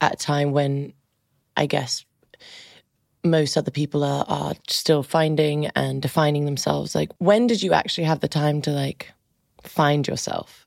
at 0.00 0.14
a 0.14 0.16
time 0.16 0.52
when 0.52 0.92
I 1.56 1.66
guess 1.66 2.04
most 3.24 3.56
other 3.56 3.70
people 3.70 4.04
are, 4.04 4.24
are 4.28 4.54
still 4.68 5.02
finding 5.02 5.66
and 5.68 6.00
defining 6.00 6.44
themselves 6.44 6.94
like 6.94 7.10
when 7.18 7.48
did 7.48 7.60
you 7.60 7.72
actually 7.72 8.04
have 8.04 8.20
the 8.20 8.28
time 8.28 8.62
to 8.62 8.70
like 8.70 9.12
find 9.62 10.06
yourself 10.06 10.66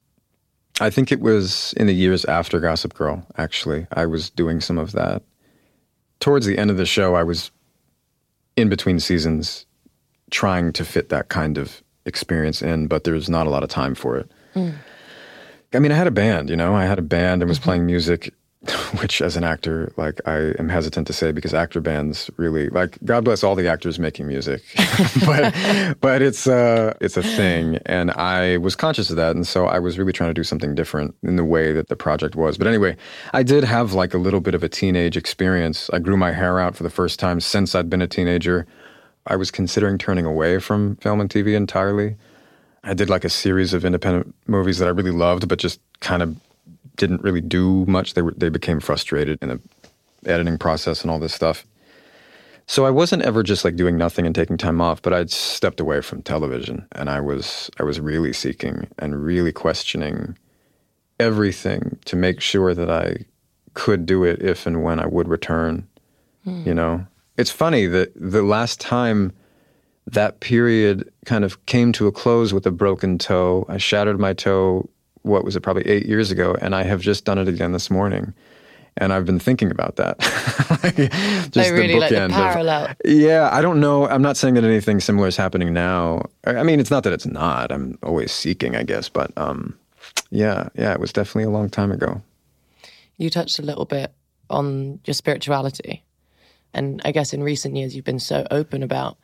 I 0.79 0.89
think 0.89 1.11
it 1.11 1.19
was 1.19 1.73
in 1.73 1.87
the 1.87 1.93
years 1.93 2.23
after 2.25 2.59
Gossip 2.59 2.93
Girl, 2.93 3.25
actually. 3.37 3.85
I 3.91 4.05
was 4.05 4.29
doing 4.29 4.61
some 4.61 4.77
of 4.77 4.93
that. 4.93 5.23
Towards 6.19 6.45
the 6.45 6.57
end 6.57 6.71
of 6.71 6.77
the 6.77 6.85
show, 6.85 7.15
I 7.15 7.23
was 7.23 7.51
in 8.55 8.69
between 8.69 8.99
seasons 8.99 9.65
trying 10.31 10.71
to 10.73 10.85
fit 10.85 11.09
that 11.09 11.29
kind 11.29 11.57
of 11.57 11.83
experience 12.09 12.61
in, 12.61 12.87
but 12.87 13.05
there 13.05 13.13
was 13.13 13.29
not 13.29 13.47
a 13.47 13.49
lot 13.49 13.63
of 13.63 13.69
time 13.69 13.95
for 13.95 14.17
it. 14.17 14.29
Mm. 14.55 14.73
I 15.73 15.79
mean, 15.79 15.91
I 15.91 15.95
had 15.95 16.07
a 16.07 16.11
band, 16.11 16.49
you 16.49 16.57
know, 16.57 16.75
I 16.75 16.83
had 16.83 16.99
a 16.99 17.03
band 17.03 17.41
and 17.41 17.47
was 17.47 17.59
mm-hmm. 17.59 17.63
playing 17.63 17.85
music 17.85 18.33
which 18.99 19.21
as 19.21 19.37
an 19.37 19.43
actor, 19.45 19.93
like 19.95 20.19
I 20.27 20.53
am 20.59 20.67
hesitant 20.67 21.07
to 21.07 21.13
say 21.13 21.31
because 21.31 21.53
actor 21.53 21.79
bands 21.79 22.29
really 22.35 22.67
like 22.69 22.97
God 23.05 23.23
bless 23.23 23.41
all 23.41 23.55
the 23.55 23.69
actors 23.69 23.99
making 23.99 24.27
music, 24.27 24.61
but 25.25 25.55
but 26.01 26.21
it's 26.21 26.45
uh 26.45 26.93
it's 26.99 27.15
a 27.15 27.23
thing, 27.23 27.79
and 27.85 28.11
I 28.11 28.57
was 28.57 28.75
conscious 28.75 29.09
of 29.09 29.15
that, 29.15 29.33
and 29.33 29.47
so 29.47 29.65
I 29.67 29.79
was 29.79 29.97
really 29.97 30.11
trying 30.11 30.29
to 30.29 30.33
do 30.33 30.43
something 30.43 30.75
different 30.75 31.15
in 31.23 31.37
the 31.37 31.45
way 31.45 31.71
that 31.71 31.87
the 31.87 31.95
project 31.95 32.35
was. 32.35 32.57
But 32.57 32.67
anyway, 32.67 32.97
I 33.33 33.43
did 33.43 33.63
have 33.63 33.93
like 33.93 34.13
a 34.13 34.17
little 34.17 34.41
bit 34.41 34.55
of 34.55 34.63
a 34.63 34.69
teenage 34.69 35.15
experience. 35.15 35.89
I 35.93 35.99
grew 35.99 36.17
my 36.17 36.33
hair 36.33 36.59
out 36.59 36.75
for 36.75 36.83
the 36.83 36.89
first 36.89 37.17
time 37.17 37.39
since 37.39 37.75
I'd 37.75 37.89
been 37.89 38.01
a 38.01 38.07
teenager. 38.07 38.67
I 39.29 39.35
was 39.35 39.51
considering 39.51 39.97
turning 39.97 40.25
away 40.25 40.59
from 40.59 40.95
film 40.97 41.21
and 41.21 41.29
TV 41.29 41.55
entirely. 41.55 42.15
I 42.83 42.93
did 42.93 43.09
like 43.09 43.23
a 43.23 43.29
series 43.29 43.73
of 43.73 43.85
independent 43.85 44.33
movies 44.47 44.79
that 44.79 44.87
I 44.87 44.91
really 44.91 45.11
loved, 45.11 45.47
but 45.47 45.59
just 45.59 45.79
kind 45.99 46.23
of 46.23 46.35
didn't 46.95 47.21
really 47.21 47.41
do 47.41 47.85
much. 47.85 48.15
They 48.15 48.21
were, 48.21 48.33
they 48.35 48.49
became 48.49 48.79
frustrated 48.79 49.37
in 49.41 49.49
the 49.49 49.61
editing 50.25 50.57
process 50.57 51.03
and 51.03 51.11
all 51.11 51.19
this 51.19 51.33
stuff. 51.33 51.65
So 52.65 52.85
I 52.85 52.91
wasn't 52.91 53.23
ever 53.23 53.41
just 53.41 53.65
like 53.65 53.75
doing 53.75 53.97
nothing 53.97 54.25
and 54.25 54.35
taking 54.35 54.57
time 54.57 54.81
off, 54.81 55.01
but 55.01 55.13
I'd 55.13 55.31
stepped 55.31 55.79
away 55.79 56.01
from 56.01 56.21
television 56.21 56.85
and 56.91 57.09
I 57.09 57.19
was 57.19 57.69
I 57.79 57.83
was 57.83 57.99
really 57.99 58.31
seeking 58.33 58.87
and 58.99 59.23
really 59.23 59.51
questioning 59.51 60.37
everything 61.19 61.97
to 62.05 62.15
make 62.15 62.41
sure 62.41 62.73
that 62.73 62.89
I 62.89 63.25
could 63.73 64.05
do 64.05 64.23
it 64.23 64.41
if 64.41 64.65
and 64.65 64.83
when 64.83 64.99
I 64.99 65.07
would 65.07 65.27
return. 65.27 65.87
Hmm. 66.43 66.63
You 66.63 66.73
know, 66.73 67.07
it's 67.39 67.51
funny 67.51 67.85
that 67.85 68.11
the 68.15 68.43
last 68.43 68.81
time 68.81 69.31
that 70.07 70.41
period 70.41 71.09
kind 71.25 71.45
of 71.45 71.65
came 71.67 71.93
to 71.93 72.05
a 72.07 72.11
close 72.11 72.53
with 72.53 72.65
a 72.65 72.71
broken 72.71 73.17
toe, 73.17 73.65
I 73.69 73.77
shattered 73.77 74.19
my 74.19 74.33
toe 74.33 74.89
what 75.21 75.45
was 75.45 75.55
it, 75.55 75.61
probably 75.61 75.87
eight 75.87 76.05
years 76.05 76.31
ago, 76.31 76.55
and 76.61 76.75
I 76.75 76.83
have 76.83 77.01
just 77.01 77.23
done 77.23 77.37
it 77.37 77.47
again 77.47 77.71
this 77.71 77.89
morning. 77.89 78.33
And 78.97 79.13
I've 79.13 79.25
been 79.25 79.39
thinking 79.39 79.71
about 79.71 79.95
that. 79.95 80.19
just 81.51 81.57
I 81.57 81.71
really 81.71 81.93
the 81.93 81.99
like 81.99 82.09
the 82.09 82.27
parallel. 82.29 82.85
Of, 82.87 82.95
yeah, 83.05 83.49
I 83.53 83.61
don't 83.61 83.79
know. 83.79 84.09
I'm 84.09 84.21
not 84.21 84.35
saying 84.35 84.55
that 84.55 84.65
anything 84.65 84.99
similar 84.99 85.27
is 85.27 85.37
happening 85.37 85.73
now. 85.73 86.23
I 86.45 86.63
mean, 86.63 86.81
it's 86.81 86.91
not 86.91 87.03
that 87.03 87.13
it's 87.13 87.25
not. 87.25 87.71
I'm 87.71 87.97
always 88.03 88.33
seeking, 88.33 88.75
I 88.75 88.83
guess. 88.83 89.07
But 89.07 89.31
um, 89.37 89.77
yeah, 90.31 90.67
yeah, 90.75 90.91
it 90.91 90.99
was 90.99 91.13
definitely 91.13 91.43
a 91.43 91.49
long 91.49 91.69
time 91.69 91.91
ago. 91.93 92.21
You 93.17 93.29
touched 93.29 93.59
a 93.59 93.61
little 93.61 93.85
bit 93.85 94.11
on 94.49 94.99
your 95.05 95.13
spirituality. 95.13 96.03
And 96.73 97.01
I 97.05 97.11
guess 97.11 97.33
in 97.33 97.43
recent 97.43 97.75
years, 97.75 97.95
you've 97.95 98.05
been 98.05 98.19
so 98.19 98.45
open 98.51 98.83
about 98.83 99.17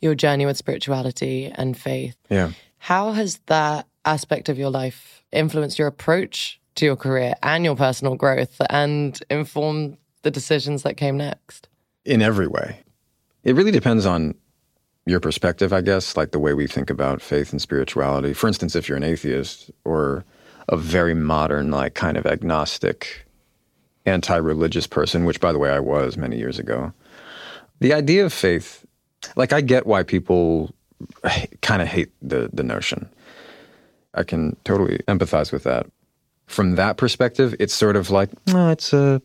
your 0.00 0.14
journey 0.14 0.46
with 0.46 0.56
spirituality 0.56 1.52
and 1.54 1.76
faith. 1.76 2.16
Yeah. 2.30 2.52
How 2.78 3.12
has 3.12 3.38
that 3.46 3.86
aspect 4.04 4.48
of 4.48 4.58
your 4.58 4.70
life 4.70 5.24
influenced 5.32 5.78
your 5.78 5.88
approach 5.88 6.60
to 6.76 6.84
your 6.84 6.96
career 6.96 7.34
and 7.42 7.64
your 7.64 7.76
personal 7.76 8.14
growth 8.14 8.60
and 8.70 9.20
informed 9.30 9.98
the 10.22 10.30
decisions 10.30 10.82
that 10.84 10.96
came 10.96 11.16
next? 11.16 11.68
In 12.04 12.22
every 12.22 12.46
way. 12.46 12.80
It 13.44 13.54
really 13.54 13.70
depends 13.70 14.06
on 14.06 14.34
your 15.06 15.20
perspective, 15.20 15.72
I 15.72 15.80
guess, 15.80 16.16
like 16.16 16.32
the 16.32 16.38
way 16.38 16.54
we 16.54 16.66
think 16.66 16.90
about 16.90 17.22
faith 17.22 17.50
and 17.50 17.60
spirituality. 17.60 18.32
For 18.34 18.46
instance, 18.46 18.76
if 18.76 18.88
you're 18.88 18.96
an 18.98 19.04
atheist 19.04 19.70
or 19.84 20.24
a 20.68 20.76
very 20.76 21.14
modern, 21.14 21.70
like 21.70 21.94
kind 21.94 22.16
of 22.16 22.26
agnostic, 22.26 23.26
anti 24.08 24.36
religious 24.36 24.86
person, 24.86 25.24
which 25.24 25.40
by 25.40 25.52
the 25.52 25.58
way 25.58 25.70
I 25.70 25.80
was 25.80 26.16
many 26.16 26.38
years 26.38 26.58
ago, 26.58 26.92
the 27.80 27.92
idea 27.92 28.24
of 28.24 28.32
faith, 28.32 28.84
like 29.36 29.52
I 29.52 29.60
get 29.60 29.86
why 29.86 30.02
people 30.02 30.74
kind 31.60 31.82
of 31.82 31.88
hate 31.88 32.10
the, 32.22 32.50
the 32.52 32.62
notion. 32.62 33.08
I 34.14 34.24
can 34.24 34.56
totally 34.64 34.98
empathize 35.06 35.52
with 35.52 35.64
that. 35.64 35.86
From 36.46 36.76
that 36.76 36.96
perspective, 36.96 37.54
it's 37.60 37.74
sort 37.74 37.94
of 37.94 38.10
like, 38.10 38.30
oh, 38.48 38.70
it's 38.70 38.94
a, 38.94 39.20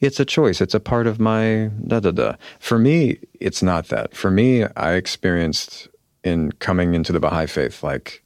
it's 0.00 0.18
a 0.18 0.24
choice. 0.24 0.60
It's 0.60 0.74
a 0.74 0.80
part 0.80 1.06
of 1.06 1.20
my 1.20 1.70
da 1.86 2.00
da 2.00 2.10
da. 2.10 2.34
For 2.58 2.76
me, 2.76 3.18
it's 3.38 3.62
not 3.62 3.86
that. 3.88 4.16
For 4.16 4.32
me, 4.32 4.64
I 4.76 4.94
experienced 4.94 5.88
in 6.24 6.50
coming 6.52 6.94
into 6.94 7.12
the 7.12 7.20
Baha'i 7.20 7.46
faith 7.46 7.84
like 7.84 8.24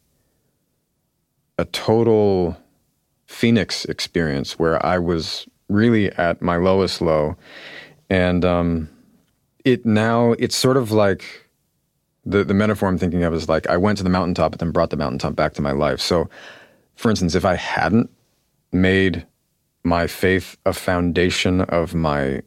a 1.59 1.67
total 1.67 2.57
phoenix 3.27 3.85
experience 3.85 4.59
where 4.59 4.85
I 4.85 4.99
was 4.99 5.47
really 5.71 6.11
at 6.13 6.43
my 6.43 6.57
lowest 6.57 7.01
low, 7.01 7.37
and 8.09 8.45
um, 8.45 8.89
it 9.65 9.87
now 9.87 10.33
it's 10.33 10.57
sort 10.57 10.77
of 10.77 10.91
like 10.91 11.25
the, 12.25 12.45
the 12.45 12.55
metaphor 12.55 12.89
I'm 12.89 12.99
thinking 12.99 13.23
of 13.23 13.35
is 13.35 13.49
like 13.49 13.69
I 13.69 13.77
went 13.77 13.99
to 13.99 14.05
the 14.05 14.11
mountaintop, 14.11 14.53
but 14.53 14.61
then 14.61 14.71
brought 14.71 14.91
the 14.91 14.97
mountaintop 14.97 15.35
back 15.37 15.55
to 15.55 15.63
my 15.63 15.73
life. 15.73 16.01
So, 16.01 16.29
for 16.97 17.11
instance, 17.11 17.35
if 17.35 17.45
I 17.45 17.55
hadn't 17.55 18.11
made 18.73 19.27
my 19.83 20.07
faith 20.07 20.57
a 20.67 20.73
foundation 20.73 21.63
of 21.63 21.95
my 21.95 22.43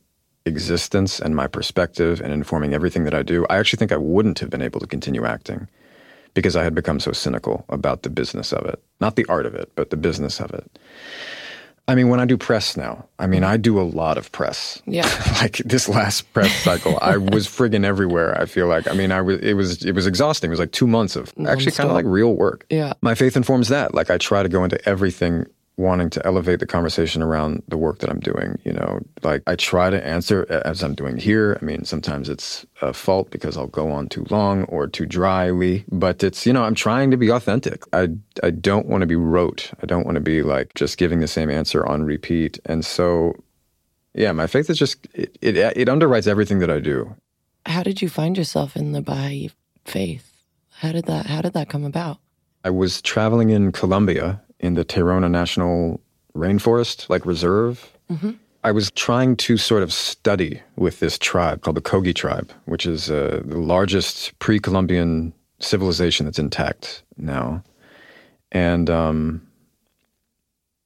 existence 0.46 1.20
and 1.20 1.36
my 1.36 1.48
perspective 1.48 2.22
and 2.22 2.34
informing 2.34 2.74
everything 2.74 3.06
that 3.06 3.14
I 3.14 3.24
do, 3.24 3.46
I 3.50 3.58
actually 3.58 3.78
think 3.78 3.92
I 3.92 3.98
wouldn't 3.98 4.40
have 4.40 4.50
been 4.50 4.62
able 4.62 4.80
to 4.80 4.88
continue 4.88 5.26
acting 5.26 5.68
because 6.34 6.56
I 6.56 6.64
had 6.64 6.76
become 6.76 7.00
so 7.00 7.12
cynical 7.12 7.66
about 7.70 8.04
the 8.04 8.10
business 8.10 8.52
of 8.52 8.66
it. 8.66 8.82
Not 9.00 9.16
the 9.16 9.26
art 9.30 9.46
of 9.46 9.56
it, 9.56 9.72
but 9.76 9.90
the 9.90 9.98
business 9.98 10.40
of 10.40 10.54
it. 10.54 10.80
I 11.88 11.96
mean, 11.96 12.08
when 12.08 12.22
I 12.22 12.26
do 12.26 12.38
press 12.38 12.78
now, 12.78 13.06
I 13.20 13.28
mean, 13.28 13.44
I 13.44 13.58
do 13.58 13.80
a 13.80 13.84
lot 13.84 14.18
of 14.18 14.32
press. 14.32 14.82
Yeah. 14.86 15.10
like 15.42 15.58
this 15.58 15.90
last 15.90 16.32
press 16.34 16.52
cycle, 16.64 16.98
I 17.02 17.18
was 17.18 17.46
friggin' 17.46 17.84
everywhere. 17.84 18.40
I 18.40 18.46
feel 18.46 18.68
like. 18.68 18.88
I 18.88 18.94
mean, 18.94 19.12
I 19.12 19.20
was. 19.20 19.40
It 19.40 19.54
was. 19.54 19.84
It 19.84 19.94
was 19.94 20.08
exhausting. 20.08 20.50
It 20.50 20.54
was 20.54 20.60
like 20.60 20.72
two 20.72 20.88
months 20.88 21.18
of 21.18 21.34
actually 21.46 21.74
kind 21.74 21.90
of 21.90 21.96
like 21.96 22.06
real 22.06 22.36
work. 22.36 22.66
Yeah. 22.70 22.94
My 23.02 23.16
faith 23.16 23.36
informs 23.36 23.68
that. 23.68 23.94
Like 23.94 24.10
I 24.10 24.18
try 24.18 24.44
to 24.44 24.50
go 24.50 24.64
into 24.64 24.80
everything 24.88 25.46
wanting 25.76 26.10
to 26.12 26.26
elevate 26.26 26.60
the 26.60 26.68
conversation 26.68 27.24
around 27.24 27.64
the 27.68 27.78
work 27.78 28.00
that 28.00 28.10
I'm 28.10 28.20
doing. 28.20 28.60
You 28.64 28.74
know, 28.74 29.00
like 29.24 29.42
I 29.48 29.56
try 29.56 29.90
to 29.90 30.06
answer 30.06 30.46
as 30.66 30.84
I'm 30.84 30.94
doing 30.94 31.18
here. 31.18 31.58
I 31.62 31.66
mean, 31.66 31.84
sometimes 31.84 32.30
it's 32.30 32.66
a 32.82 32.94
fault 32.94 33.32
because 33.32 33.58
I'll 33.58 33.68
go 33.68 33.92
on 33.92 34.08
too 34.08 34.26
long 34.30 34.66
or 34.66 34.88
too 34.88 35.06
dryly, 35.06 35.84
but 35.92 36.24
it's, 36.24 36.46
you 36.46 36.54
know, 36.54 36.64
I'm 36.64 36.76
trying 36.76 37.10
to 37.12 37.18
be 37.18 37.32
authentic. 37.32 37.84
I, 37.92 38.10
I 38.44 38.52
don't 38.52 38.86
want 38.86 39.02
to 39.02 39.08
be 39.08 39.16
rote. 39.16 39.72
I 39.82 39.88
don't 39.88 40.06
want 40.06 40.16
to 40.16 40.22
be 40.22 40.44
like 40.44 40.74
just 40.76 40.98
giving 40.98 41.22
the 41.22 41.28
same 41.28 41.50
answer 41.50 41.86
on 41.86 42.04
repeat. 42.04 42.60
And 42.66 42.86
so, 42.86 43.34
yeah, 44.14 44.32
my 44.32 44.46
faith 44.46 44.70
is 44.70 44.78
just, 44.78 45.08
it, 45.14 45.36
it, 45.42 45.58
it 45.58 45.88
underwrites 45.88 46.28
everything 46.28 46.60
that 46.60 46.70
I 46.70 46.80
do. 46.80 47.16
How 47.66 47.82
did 47.82 48.02
you 48.02 48.10
find 48.10 48.38
yourself 48.38 48.76
in 48.76 48.92
the 48.92 49.02
Baha'i 49.02 49.50
faith? 49.86 50.30
How 50.70 50.92
did 50.92 51.06
that, 51.06 51.26
how 51.26 51.42
did 51.42 51.54
that 51.54 51.70
come 51.70 51.84
about? 51.84 52.20
I 52.64 52.70
was 52.70 53.02
traveling 53.02 53.50
in 53.50 53.72
Colombia 53.72 54.42
in 54.64 54.76
the 54.76 54.86
Tayrona 54.86 55.30
National 55.30 56.00
Rainforest, 56.36 57.10
like 57.10 57.26
reserve. 57.26 57.92
Mm-hmm. 58.10 58.32
I 58.64 58.72
was 58.72 58.90
trying 58.92 59.36
to 59.36 59.58
sort 59.58 59.84
of 59.84 59.92
study 59.92 60.62
with 60.78 61.02
this 61.02 61.20
tribe 61.20 61.62
called 61.62 61.76
the 61.76 61.82
Kogi 61.82 62.16
tribe, 62.16 62.52
which 62.64 62.86
is 62.86 63.12
uh, 63.12 63.42
the 63.44 63.58
largest 63.58 64.40
pre 64.40 64.60
Columbian 64.60 65.34
civilization 65.60 66.26
that's 66.26 66.40
intact 66.40 67.04
now. 67.18 67.62
And 68.54 68.90
um, 68.90 69.46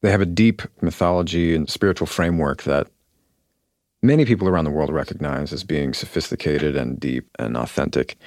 they 0.01 0.09
have 0.09 0.21
a 0.21 0.25
deep 0.25 0.63
mythology 0.81 1.53
and 1.53 1.69
spiritual 1.69 2.07
framework 2.07 2.63
that 2.63 2.87
many 4.01 4.25
people 4.25 4.47
around 4.47 4.65
the 4.65 4.71
world 4.71 4.91
recognize 4.91 5.53
as 5.53 5.63
being 5.63 5.93
sophisticated 5.93 6.75
and 6.75 6.99
deep 6.99 7.29
and 7.37 7.55
authentic. 7.55 8.17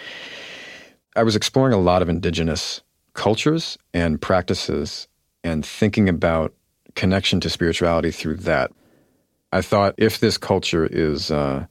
I 1.16 1.24
was 1.24 1.34
exploring 1.34 1.72
a 1.72 1.78
lot 1.78 2.02
of 2.02 2.08
indigenous 2.08 2.82
cultures 3.14 3.76
and 3.92 4.22
practices 4.22 5.08
and 5.44 5.64
thinking 5.64 6.08
about 6.08 6.54
connection 6.94 7.40
to 7.40 7.50
spirituality 7.50 8.10
through 8.10 8.36
that. 8.36 8.72
I 9.52 9.62
thought 9.62 9.94
if 9.96 10.20
this 10.20 10.38
culture 10.38 10.86
is 10.86 11.30
uh, 11.30 11.66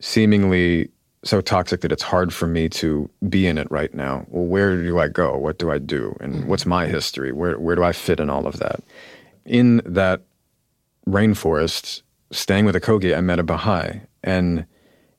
seemingly 0.00 0.90
so 1.24 1.40
toxic 1.40 1.82
that 1.82 1.92
it's 1.92 2.02
hard 2.02 2.34
for 2.34 2.48
me 2.48 2.68
to 2.68 3.08
be 3.28 3.46
in 3.46 3.58
it 3.58 3.70
right 3.70 3.94
now, 3.94 4.26
well, 4.28 4.44
where 4.44 4.82
do 4.82 4.98
I 4.98 5.08
go? 5.08 5.36
What 5.36 5.58
do 5.58 5.70
I 5.70 5.78
do? 5.78 6.16
And 6.20 6.34
mm-hmm. 6.34 6.48
what's 6.48 6.66
my 6.66 6.86
history? 6.86 7.32
Where, 7.32 7.58
where 7.58 7.76
do 7.76 7.84
I 7.84 7.92
fit 7.92 8.18
in 8.18 8.28
all 8.28 8.46
of 8.46 8.58
that? 8.58 8.82
In 9.44 9.82
that 9.84 10.22
rainforest, 11.06 12.02
staying 12.32 12.64
with 12.64 12.74
a 12.74 12.80
Kogi, 12.80 13.16
I 13.16 13.20
met 13.20 13.38
a 13.38 13.44
Baha'i. 13.44 14.00
And 14.24 14.66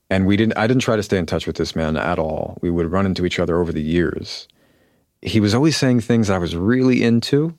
and 0.09 0.27
we 0.27 0.37
didn't 0.37 0.57
I 0.57 0.67
didn't 0.67 0.81
try 0.81 0.95
to 0.95 1.03
stay 1.03 1.17
in 1.17 1.25
touch 1.25 1.47
with 1.47 1.55
this 1.55 1.75
man 1.75 1.97
at 1.97 2.19
all. 2.19 2.57
We 2.61 2.69
would 2.69 2.91
run 2.91 3.05
into 3.05 3.25
each 3.25 3.39
other 3.39 3.59
over 3.59 3.71
the 3.71 3.81
years 3.81 4.47
he 5.25 5.39
was 5.39 5.53
always 5.53 5.77
saying 5.77 6.01
things 6.01 6.29
I 6.29 6.37
was 6.37 6.55
really 6.55 7.03
into, 7.03 7.55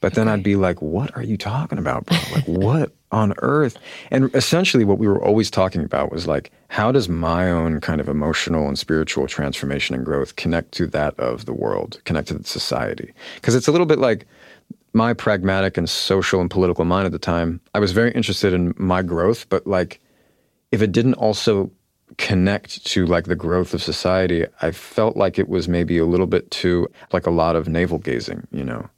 but 0.00 0.14
then 0.14 0.28
okay. 0.28 0.34
I'd 0.34 0.42
be 0.42 0.56
like, 0.56 0.80
what 0.80 1.16
are 1.16 1.22
you 1.22 1.36
talking 1.36 1.78
about, 1.78 2.06
bro? 2.06 2.18
Like, 2.32 2.44
what 2.46 2.92
on 3.10 3.34
earth? 3.38 3.76
And 4.10 4.34
essentially, 4.34 4.84
what 4.84 4.98
we 4.98 5.08
were 5.08 5.22
always 5.22 5.50
talking 5.50 5.82
about 5.82 6.12
was 6.12 6.26
like, 6.26 6.50
how 6.68 6.92
does 6.92 7.08
my 7.08 7.50
own 7.50 7.80
kind 7.80 8.00
of 8.00 8.08
emotional 8.08 8.68
and 8.68 8.78
spiritual 8.78 9.26
transformation 9.26 9.94
and 9.94 10.04
growth 10.04 10.36
connect 10.36 10.72
to 10.72 10.86
that 10.88 11.18
of 11.18 11.46
the 11.46 11.54
world, 11.54 12.00
connect 12.04 12.28
to 12.28 12.34
the 12.34 12.44
society? 12.44 13.12
Because 13.36 13.54
it's 13.54 13.68
a 13.68 13.72
little 13.72 13.86
bit 13.86 13.98
like 13.98 14.26
my 14.92 15.12
pragmatic 15.14 15.76
and 15.76 15.88
social 15.88 16.40
and 16.40 16.50
political 16.50 16.84
mind 16.84 17.06
at 17.06 17.12
the 17.12 17.18
time, 17.18 17.60
I 17.74 17.78
was 17.78 17.92
very 17.92 18.10
interested 18.12 18.52
in 18.52 18.74
my 18.76 19.02
growth, 19.02 19.48
but 19.48 19.66
like 19.66 20.00
if 20.72 20.82
it 20.82 20.92
didn't 20.92 21.14
also 21.14 21.70
connect 22.18 22.84
to 22.84 23.06
like 23.06 23.24
the 23.24 23.36
growth 23.36 23.72
of 23.72 23.82
society, 23.82 24.44
I 24.60 24.72
felt 24.72 25.16
like 25.16 25.38
it 25.38 25.48
was 25.48 25.68
maybe 25.68 25.96
a 25.98 26.04
little 26.04 26.26
bit 26.26 26.50
too 26.50 26.88
like 27.12 27.26
a 27.26 27.30
lot 27.30 27.56
of 27.56 27.68
navel 27.68 27.98
gazing, 27.98 28.46
you 28.50 28.64
know. 28.64 28.88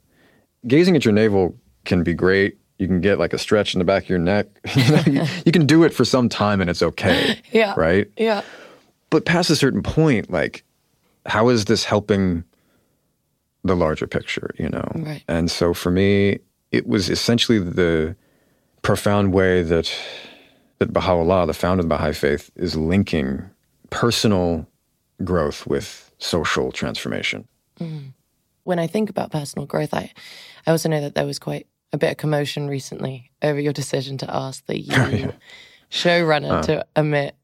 Gazing 0.67 0.95
at 0.95 1.05
your 1.05 1.13
navel 1.13 1.55
can 1.85 2.03
be 2.03 2.13
great. 2.13 2.57
You 2.77 2.87
can 2.87 2.99
get 2.99 3.19
like 3.19 3.31
a 3.31 3.37
stretch 3.37 3.73
in 3.73 3.79
the 3.79 3.85
back 3.85 4.03
of 4.03 4.09
your 4.09 4.19
neck. 4.19 4.47
you, 4.75 4.91
know, 4.91 5.03
you, 5.05 5.23
you 5.45 5.51
can 5.51 5.65
do 5.65 5.83
it 5.83 5.93
for 5.93 6.03
some 6.03 6.29
time 6.29 6.59
and 6.59 6.69
it's 6.69 6.81
okay. 6.81 7.39
Yeah. 7.51 7.73
Right? 7.77 8.09
Yeah. 8.17 8.41
But 9.09 9.25
past 9.25 9.49
a 9.49 9.55
certain 9.55 9.83
point, 9.83 10.31
like, 10.31 10.63
how 11.25 11.49
is 11.49 11.65
this 11.65 11.83
helping 11.83 12.43
the 13.63 13.75
larger 13.75 14.07
picture, 14.07 14.55
you 14.57 14.69
know? 14.69 14.89
Right. 14.95 15.23
And 15.27 15.51
so 15.51 15.73
for 15.73 15.91
me, 15.91 16.39
it 16.71 16.87
was 16.87 17.09
essentially 17.09 17.59
the 17.59 18.15
profound 18.81 19.33
way 19.33 19.61
that 19.63 19.93
that 20.81 20.91
Baha'u'llah, 20.91 21.45
the 21.45 21.53
founder 21.53 21.81
of 21.81 21.85
the 21.85 21.95
Baha'i 21.95 22.11
faith, 22.11 22.49
is 22.55 22.75
linking 22.75 23.47
personal 23.91 24.65
growth 25.23 25.67
with 25.67 26.11
social 26.17 26.71
transformation. 26.71 27.47
Mm. 27.79 28.13
When 28.63 28.79
I 28.79 28.87
think 28.87 29.11
about 29.11 29.31
personal 29.31 29.67
growth, 29.67 29.93
I, 29.93 30.11
I 30.65 30.71
also 30.71 30.89
know 30.89 30.99
that 30.99 31.13
there 31.13 31.27
was 31.27 31.37
quite 31.37 31.67
a 31.93 31.99
bit 31.99 32.09
of 32.09 32.17
commotion 32.17 32.67
recently 32.67 33.29
over 33.43 33.59
your 33.59 33.73
decision 33.73 34.17
to 34.17 34.35
ask 34.35 34.65
the 34.65 34.79
you 34.79 35.33
showrunner 35.91 36.51
uh. 36.51 36.63
to 36.63 36.85
omit 36.97 37.35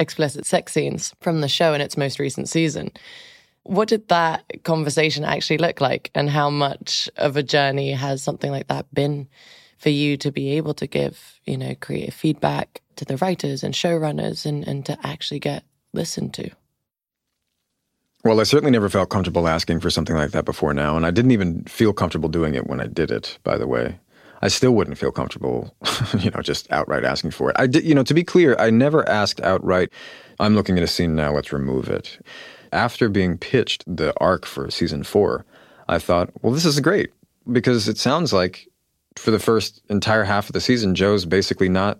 explicit 0.00 0.44
sex 0.44 0.72
scenes 0.72 1.14
from 1.20 1.42
the 1.42 1.48
show 1.48 1.72
in 1.74 1.80
its 1.80 1.96
most 1.96 2.18
recent 2.18 2.48
season. 2.48 2.90
What 3.62 3.86
did 3.86 4.08
that 4.08 4.64
conversation 4.64 5.22
actually 5.22 5.58
look 5.58 5.80
like, 5.80 6.10
and 6.16 6.28
how 6.28 6.50
much 6.50 7.08
of 7.16 7.36
a 7.36 7.42
journey 7.44 7.92
has 7.92 8.20
something 8.20 8.50
like 8.50 8.66
that 8.66 8.92
been 8.92 9.28
for 9.80 9.88
you 9.88 10.16
to 10.18 10.30
be 10.30 10.50
able 10.50 10.74
to 10.74 10.86
give, 10.86 11.40
you 11.44 11.56
know, 11.56 11.74
creative 11.74 12.14
feedback 12.14 12.82
to 12.96 13.04
the 13.04 13.16
writers 13.16 13.64
and 13.64 13.74
showrunners, 13.74 14.46
and 14.46 14.68
and 14.68 14.86
to 14.86 14.96
actually 15.02 15.40
get 15.40 15.64
listened 15.92 16.34
to? 16.34 16.50
Well, 18.22 18.38
I 18.38 18.42
certainly 18.42 18.70
never 18.70 18.90
felt 18.90 19.08
comfortable 19.08 19.48
asking 19.48 19.80
for 19.80 19.88
something 19.88 20.14
like 20.14 20.32
that 20.32 20.44
before 20.44 20.74
now, 20.74 20.96
and 20.96 21.06
I 21.06 21.10
didn't 21.10 21.30
even 21.30 21.64
feel 21.64 21.94
comfortable 21.94 22.28
doing 22.28 22.54
it 22.54 22.66
when 22.66 22.78
I 22.78 22.86
did 22.86 23.10
it, 23.10 23.38
by 23.42 23.56
the 23.56 23.66
way. 23.66 23.98
I 24.42 24.48
still 24.48 24.72
wouldn't 24.72 24.98
feel 24.98 25.10
comfortable, 25.10 25.74
you 26.18 26.30
know, 26.30 26.42
just 26.42 26.70
outright 26.70 27.04
asking 27.04 27.30
for 27.30 27.50
it. 27.50 27.56
I 27.58 27.66
did, 27.66 27.84
you 27.84 27.94
know, 27.94 28.02
to 28.02 28.14
be 28.14 28.22
clear, 28.22 28.56
I 28.58 28.68
never 28.68 29.08
asked 29.08 29.40
outright, 29.40 29.90
I'm 30.38 30.54
looking 30.54 30.76
at 30.76 30.84
a 30.84 30.86
scene 30.86 31.14
now, 31.14 31.32
let's 31.32 31.52
remove 31.52 31.88
it. 31.88 32.18
After 32.72 33.08
being 33.08 33.38
pitched 33.38 33.84
the 33.86 34.12
arc 34.20 34.44
for 34.44 34.70
season 34.70 35.02
four, 35.02 35.46
I 35.88 35.98
thought, 35.98 36.30
well, 36.42 36.52
this 36.52 36.66
is 36.66 36.78
great 36.80 37.10
because 37.50 37.88
it 37.88 37.98
sounds 37.98 38.32
like 38.32 38.69
for 39.16 39.30
the 39.30 39.38
first 39.38 39.82
entire 39.88 40.24
half 40.24 40.48
of 40.48 40.52
the 40.52 40.60
season, 40.60 40.94
Joe's 40.94 41.24
basically 41.24 41.68
not 41.68 41.98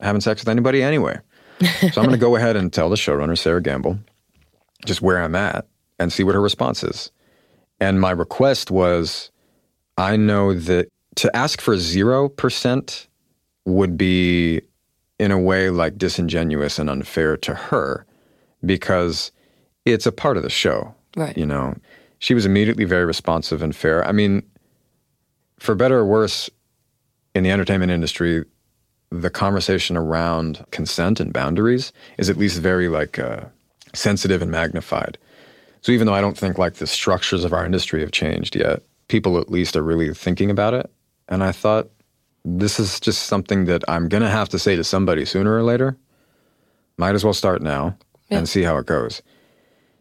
having 0.00 0.20
sex 0.20 0.40
with 0.40 0.48
anybody 0.48 0.82
anyway. 0.82 1.18
So 1.60 2.00
I'm 2.00 2.06
going 2.06 2.10
to 2.10 2.16
go 2.16 2.34
ahead 2.34 2.56
and 2.56 2.72
tell 2.72 2.90
the 2.90 2.96
showrunner, 2.96 3.38
Sarah 3.38 3.62
Gamble, 3.62 3.98
just 4.84 5.00
where 5.00 5.22
I'm 5.22 5.36
at 5.36 5.66
and 5.98 6.12
see 6.12 6.24
what 6.24 6.34
her 6.34 6.40
response 6.40 6.82
is. 6.82 7.12
And 7.78 8.00
my 8.00 8.10
request 8.10 8.70
was 8.70 9.30
I 9.96 10.16
know 10.16 10.54
that 10.54 10.88
to 11.16 11.36
ask 11.36 11.60
for 11.60 11.76
0% 11.76 13.06
would 13.64 13.96
be, 13.96 14.62
in 15.18 15.30
a 15.30 15.38
way, 15.38 15.70
like 15.70 15.98
disingenuous 15.98 16.78
and 16.78 16.90
unfair 16.90 17.36
to 17.36 17.54
her 17.54 18.06
because 18.64 19.30
it's 19.84 20.06
a 20.06 20.12
part 20.12 20.36
of 20.36 20.42
the 20.42 20.50
show. 20.50 20.94
Right. 21.16 21.36
You 21.36 21.46
know, 21.46 21.76
she 22.18 22.34
was 22.34 22.46
immediately 22.46 22.84
very 22.84 23.04
responsive 23.04 23.62
and 23.62 23.76
fair. 23.76 24.04
I 24.06 24.12
mean, 24.12 24.42
for 25.62 25.74
better 25.74 25.98
or 26.00 26.04
worse, 26.04 26.50
in 27.34 27.44
the 27.44 27.50
entertainment 27.50 27.92
industry, 27.92 28.44
the 29.10 29.30
conversation 29.30 29.96
around 29.96 30.64
consent 30.70 31.20
and 31.20 31.32
boundaries 31.32 31.92
is 32.18 32.28
at 32.28 32.36
least 32.36 32.58
very 32.60 32.88
like 32.88 33.18
uh, 33.18 33.42
sensitive 33.94 34.42
and 34.42 34.50
magnified. 34.50 35.16
So 35.82 35.92
even 35.92 36.06
though 36.06 36.14
I 36.14 36.20
don't 36.20 36.36
think 36.36 36.58
like 36.58 36.74
the 36.74 36.86
structures 36.86 37.44
of 37.44 37.52
our 37.52 37.64
industry 37.64 38.00
have 38.00 38.10
changed 38.10 38.56
yet, 38.56 38.82
people 39.08 39.38
at 39.38 39.50
least 39.50 39.76
are 39.76 39.82
really 39.82 40.12
thinking 40.14 40.50
about 40.50 40.74
it. 40.74 40.90
And 41.28 41.44
I 41.44 41.52
thought 41.52 41.88
this 42.44 42.80
is 42.80 42.98
just 42.98 43.24
something 43.24 43.66
that 43.66 43.84
I'm 43.88 44.08
gonna 44.08 44.30
have 44.30 44.48
to 44.50 44.58
say 44.58 44.74
to 44.76 44.84
somebody 44.84 45.24
sooner 45.24 45.54
or 45.54 45.62
later. 45.62 45.96
Might 46.98 47.14
as 47.14 47.24
well 47.24 47.34
start 47.34 47.62
now 47.62 47.96
Yeah. 48.30 48.38
and 48.38 48.48
see 48.48 48.62
how 48.62 48.78
it 48.78 48.86
goes. 48.86 49.22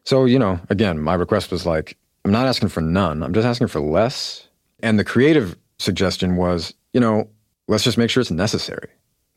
So 0.06 0.26
you 0.26 0.40
know, 0.40 0.60
again, 0.70 1.00
my 1.00 1.14
request 1.14 1.52
was 1.52 1.66
like, 1.66 1.98
I'm 2.26 2.32
not 2.32 2.48
asking 2.48 2.70
for 2.70 2.82
none. 2.82 3.22
I'm 3.24 3.34
just 3.34 3.46
asking 3.46 3.68
for 3.68 3.80
less. 3.80 4.48
And 4.84 4.98
the 4.98 5.04
creative 5.04 5.56
suggestion 5.82 6.36
was, 6.38 6.74
you 6.94 7.00
know, 7.00 7.28
let's 7.68 7.84
just 7.84 7.98
make 7.98 8.10
sure 8.10 8.22
it's 8.22 8.32
necessary. 8.32 8.90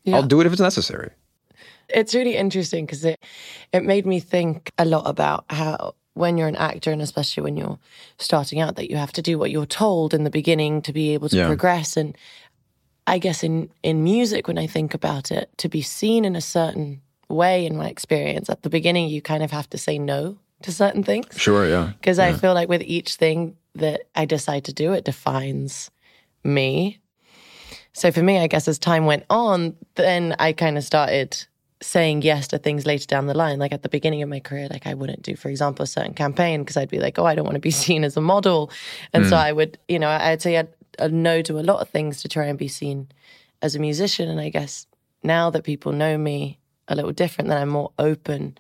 Yeah. 0.05 0.17
I'll 0.17 0.23
do 0.27 0.41
it 0.41 0.47
if 0.47 0.53
it's 0.53 0.61
necessary. 0.61 1.11
It's 1.89 2.15
really 2.15 2.37
interesting 2.37 2.87
because 2.87 3.05
it 3.05 3.19
it 3.73 3.85
made 3.85 4.07
me 4.07 4.21
think 4.21 4.71
a 4.79 4.85
lot 4.85 5.07
about 5.07 5.45
how 5.51 5.95
when 6.15 6.39
you're 6.39 6.49
an 6.49 6.57
actor 6.57 6.93
and 6.93 7.03
especially 7.03 7.43
when 7.43 7.57
you're 7.57 7.79
starting 8.19 8.61
out 8.61 8.77
that 8.77 8.91
you 8.91 8.97
have 8.97 9.13
to 9.13 9.23
do 9.23 9.39
what 9.39 9.51
you're 9.51 9.67
told 9.67 10.15
in 10.15 10.25
the 10.25 10.31
beginning 10.31 10.83
to 10.83 10.93
be 10.93 11.15
able 11.15 11.29
to 11.29 11.37
Yeah. 11.37 11.47
progress 11.47 11.97
and 11.97 12.17
I 13.07 13.19
guess 13.19 13.43
in 13.43 13.69
in 13.83 14.03
music 14.05 14.47
when 14.49 14.59
I 14.59 14.67
think 14.67 14.95
about 14.95 15.31
it 15.31 15.51
to 15.59 15.69
be 15.69 15.83
seen 15.83 16.25
in 16.25 16.37
a 16.37 16.41
certain 16.41 17.01
way 17.29 17.67
in 17.67 17.77
my 17.77 17.89
experience 17.89 18.49
at 18.51 18.63
the 18.63 18.71
beginning 18.71 19.09
you 19.09 19.21
kind 19.23 19.43
of 19.43 19.51
have 19.51 19.69
to 19.71 19.79
say 19.79 19.99
no 19.99 20.37
to 20.63 20.73
certain 20.73 21.03
things 21.03 21.27
Sure, 21.37 21.69
yeah. 21.69 21.93
because 22.01 22.19
I 22.19 22.33
feel 22.33 22.55
like 22.55 22.69
with 22.69 22.83
each 22.83 23.17
thing 23.17 23.57
that 23.75 24.01
I 24.15 24.25
decide 24.25 24.65
to 24.65 24.73
do, 24.73 24.93
it 24.95 25.05
defines 25.05 25.91
me. 26.45 27.01
So 27.93 28.11
for 28.11 28.23
me, 28.23 28.39
I 28.39 28.47
guess 28.47 28.69
as 28.69 28.79
time 28.79 29.07
went 29.07 29.25
on, 29.31 29.77
then 29.95 30.35
I 30.39 30.53
kind 30.53 30.77
of 30.77 30.85
started 30.85 31.47
saying 31.81 32.23
yes 32.23 32.49
to 32.49 32.59
things 32.59 32.87
later 32.87 33.07
down 33.07 33.27
the 33.27 33.37
line. 33.37 33.59
Like 33.59 33.73
at 33.73 33.83
the 33.83 33.89
beginning 33.89 34.23
of 34.23 34.29
my 34.29 34.41
career, 34.41 34.69
like 34.71 34.87
I 34.87 34.95
wouldn't 34.95 35.23
do, 35.23 35.37
for 35.37 35.49
example, 35.49 35.85
a 35.85 35.87
certain 35.87 36.15
campaign 36.15 36.63
because 36.63 36.77
I'd 36.77 36.91
be 36.91 36.99
like, 36.99 37.19
oh, 37.19 37.27
I 37.27 37.35
don't 37.35 37.45
want 37.45 37.57
to 37.57 37.61
be 37.61 37.71
seen 37.85 38.05
as 38.05 38.17
a 38.17 38.21
model. 38.21 38.71
And 39.13 39.27
so 39.27 39.37
I 39.37 39.53
would, 39.53 39.79
you 39.89 39.99
know, 39.99 40.09
I'd 40.09 40.43
say 40.43 40.59
I'd, 40.59 40.69
a 40.99 41.09
no 41.09 41.43
to 41.43 41.59
a 41.59 41.63
lot 41.63 41.81
of 41.81 41.89
things 41.89 42.23
to 42.23 42.29
try 42.29 42.47
and 42.47 42.59
be 42.59 42.69
seen 42.69 43.09
as 43.63 43.75
a 43.75 43.81
musician. 43.81 44.29
And 44.29 44.41
I 44.41 44.49
guess 44.49 44.87
now 45.23 45.51
that 45.51 45.65
people 45.65 45.93
know 45.93 46.17
me 46.17 46.59
a 46.89 46.95
little 46.95 47.13
different, 47.13 47.49
then 47.49 47.61
I'm 47.61 47.69
more 47.69 47.93
open 47.99 48.59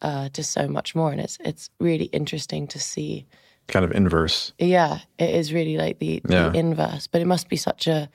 uh, 0.00 0.28
to 0.30 0.42
so 0.42 0.68
much 0.68 0.94
more. 0.94 1.12
And 1.12 1.20
it's 1.20 1.38
it's 1.44 1.70
really 1.78 2.06
interesting 2.06 2.66
to 2.68 2.78
see. 2.78 3.26
Kind 3.68 3.84
of 3.84 3.92
inverse. 3.92 4.52
Yeah, 4.58 4.98
it 5.18 5.30
is 5.30 5.52
really 5.52 5.76
like 5.76 5.98
the, 5.98 6.20
Yeah. 6.28 6.48
the 6.48 6.58
inverse, 6.58 7.06
but 7.06 7.20
it 7.20 7.26
must 7.26 7.48
be 7.48 7.56
such 7.56 7.86
a 7.86 8.08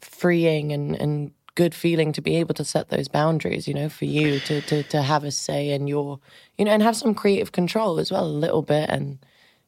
freeing 0.00 0.72
and, 0.72 0.94
and 0.96 1.32
good 1.54 1.74
feeling 1.74 2.12
to 2.12 2.20
be 2.20 2.36
able 2.36 2.54
to 2.54 2.64
set 2.64 2.88
those 2.88 3.08
boundaries, 3.08 3.66
you 3.66 3.74
know, 3.74 3.88
for 3.88 4.04
you 4.04 4.38
to, 4.40 4.60
to, 4.62 4.82
to 4.84 5.02
have 5.02 5.24
a 5.24 5.30
say 5.30 5.70
in 5.70 5.88
your, 5.88 6.20
you 6.56 6.64
know, 6.64 6.70
and 6.70 6.82
have 6.82 6.96
some 6.96 7.14
creative 7.14 7.52
control 7.52 7.98
as 7.98 8.12
well, 8.12 8.24
a 8.24 8.26
little 8.26 8.62
bit. 8.62 8.88
And 8.90 9.18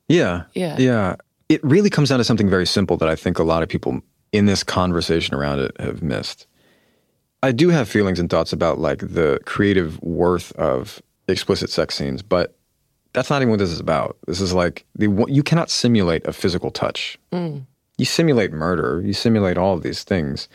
Yeah. 0.08 0.44
Yeah. 0.54 0.76
Yeah. 0.78 1.16
It 1.48 1.62
really 1.64 1.90
comes 1.90 2.08
down 2.10 2.18
to 2.18 2.24
something 2.24 2.48
very 2.48 2.66
simple 2.66 2.96
that 2.98 3.08
I 3.08 3.16
think 3.16 3.38
a 3.40 3.42
lot 3.42 3.62
of 3.64 3.68
people 3.68 4.02
in 4.32 4.46
this 4.46 4.62
conversation 4.62 5.34
around 5.34 5.58
it 5.58 5.72
have 5.80 6.00
missed. 6.02 6.46
I 7.42 7.50
do 7.52 7.70
have 7.70 7.88
feelings 7.88 8.20
and 8.20 8.30
thoughts 8.30 8.52
about 8.52 8.78
like 8.78 8.98
the 9.00 9.40
creative 9.46 10.00
worth 10.00 10.52
of 10.52 11.02
explicit 11.26 11.70
sex 11.70 11.96
scenes, 11.96 12.22
but 12.22 12.56
that's 13.12 13.30
not 13.30 13.42
even 13.42 13.50
what 13.50 13.58
this 13.58 13.70
is 13.70 13.80
about. 13.80 14.16
This 14.26 14.40
is 14.40 14.52
like 14.52 14.84
the 14.96 15.08
you 15.28 15.42
cannot 15.42 15.70
simulate 15.70 16.24
a 16.26 16.32
physical 16.32 16.70
touch. 16.70 17.18
Mm. 17.32 17.64
You 17.98 18.04
simulate 18.04 18.52
murder. 18.52 19.02
You 19.04 19.12
simulate 19.12 19.58
all 19.58 19.74
of 19.74 19.82
these 19.82 20.04
things. 20.04 20.48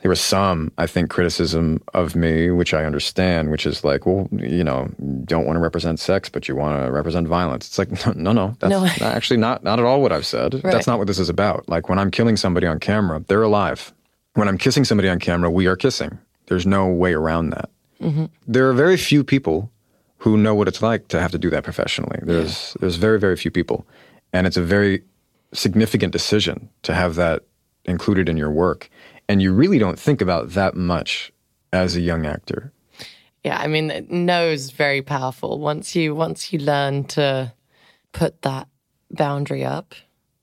There 0.00 0.08
was 0.08 0.20
some, 0.20 0.70
I 0.78 0.86
think, 0.86 1.10
criticism 1.10 1.82
of 1.92 2.14
me, 2.14 2.52
which 2.52 2.72
I 2.72 2.84
understand, 2.84 3.50
which 3.50 3.66
is 3.66 3.82
like, 3.82 4.06
well, 4.06 4.28
you 4.30 4.62
know, 4.62 4.88
don't 5.24 5.44
want 5.44 5.56
to 5.56 5.60
represent 5.60 5.98
sex, 5.98 6.28
but 6.28 6.46
you 6.46 6.54
want 6.54 6.80
to 6.86 6.92
represent 6.92 7.26
violence. 7.26 7.66
It's 7.66 7.78
like, 7.78 8.16
no, 8.16 8.30
no, 8.30 8.54
that's 8.60 8.70
No. 8.70 8.84
not- 8.84 9.02
actually 9.02 9.38
not 9.38 9.64
not 9.64 9.80
at 9.80 9.84
all 9.84 10.00
what 10.00 10.12
I've 10.12 10.26
said. 10.26 10.54
Right. 10.54 10.62
That's 10.72 10.86
not 10.86 10.98
what 10.98 11.08
this 11.08 11.18
is 11.18 11.28
about. 11.28 11.68
Like 11.68 11.88
when 11.88 11.98
I'm 11.98 12.12
killing 12.12 12.36
somebody 12.36 12.66
on 12.66 12.78
camera, 12.78 13.24
they're 13.26 13.42
alive. 13.42 13.92
When 14.34 14.46
I'm 14.46 14.58
kissing 14.58 14.84
somebody 14.84 15.08
on 15.08 15.18
camera, 15.18 15.50
we 15.50 15.66
are 15.66 15.74
kissing. 15.74 16.16
There's 16.46 16.64
no 16.66 16.86
way 16.86 17.12
around 17.14 17.50
that. 17.50 17.68
Mm-hmm. 18.00 18.26
There 18.46 18.68
are 18.70 18.72
very 18.74 18.96
few 18.96 19.24
people 19.24 19.68
who 20.18 20.36
know 20.36 20.54
what 20.54 20.68
it's 20.68 20.82
like 20.82 21.08
to 21.08 21.20
have 21.20 21.32
to 21.32 21.38
do 21.38 21.50
that 21.50 21.64
professionally. 21.64 22.18
There's 22.22 22.76
there's 22.80 22.96
very 22.96 23.18
very 23.18 23.36
few 23.36 23.50
people, 23.50 23.86
and 24.32 24.46
it's 24.46 24.56
a 24.56 24.62
very 24.62 25.02
significant 25.52 26.12
decision 26.12 26.68
to 26.82 26.94
have 26.94 27.14
that 27.14 27.42
included 27.84 28.28
in 28.28 28.36
your 28.36 28.50
work, 28.50 28.90
and 29.28 29.40
you 29.40 29.52
really 29.52 29.78
don't 29.78 29.98
think 29.98 30.20
about 30.20 30.50
that 30.50 30.74
much 30.74 31.32
as 31.72 31.96
a 31.96 32.00
young 32.00 32.26
actor. 32.26 32.72
yeah, 33.44 33.58
I 33.58 33.66
mean, 33.66 34.06
no 34.10 34.46
is 34.46 34.70
very 34.70 35.02
powerful. 35.02 35.58
Once 35.58 35.94
you, 35.94 36.14
once 36.14 36.52
you 36.52 36.58
learn 36.58 37.04
to 37.04 37.52
put 38.12 38.42
that 38.42 38.68
boundary 39.10 39.64
up, 39.64 39.94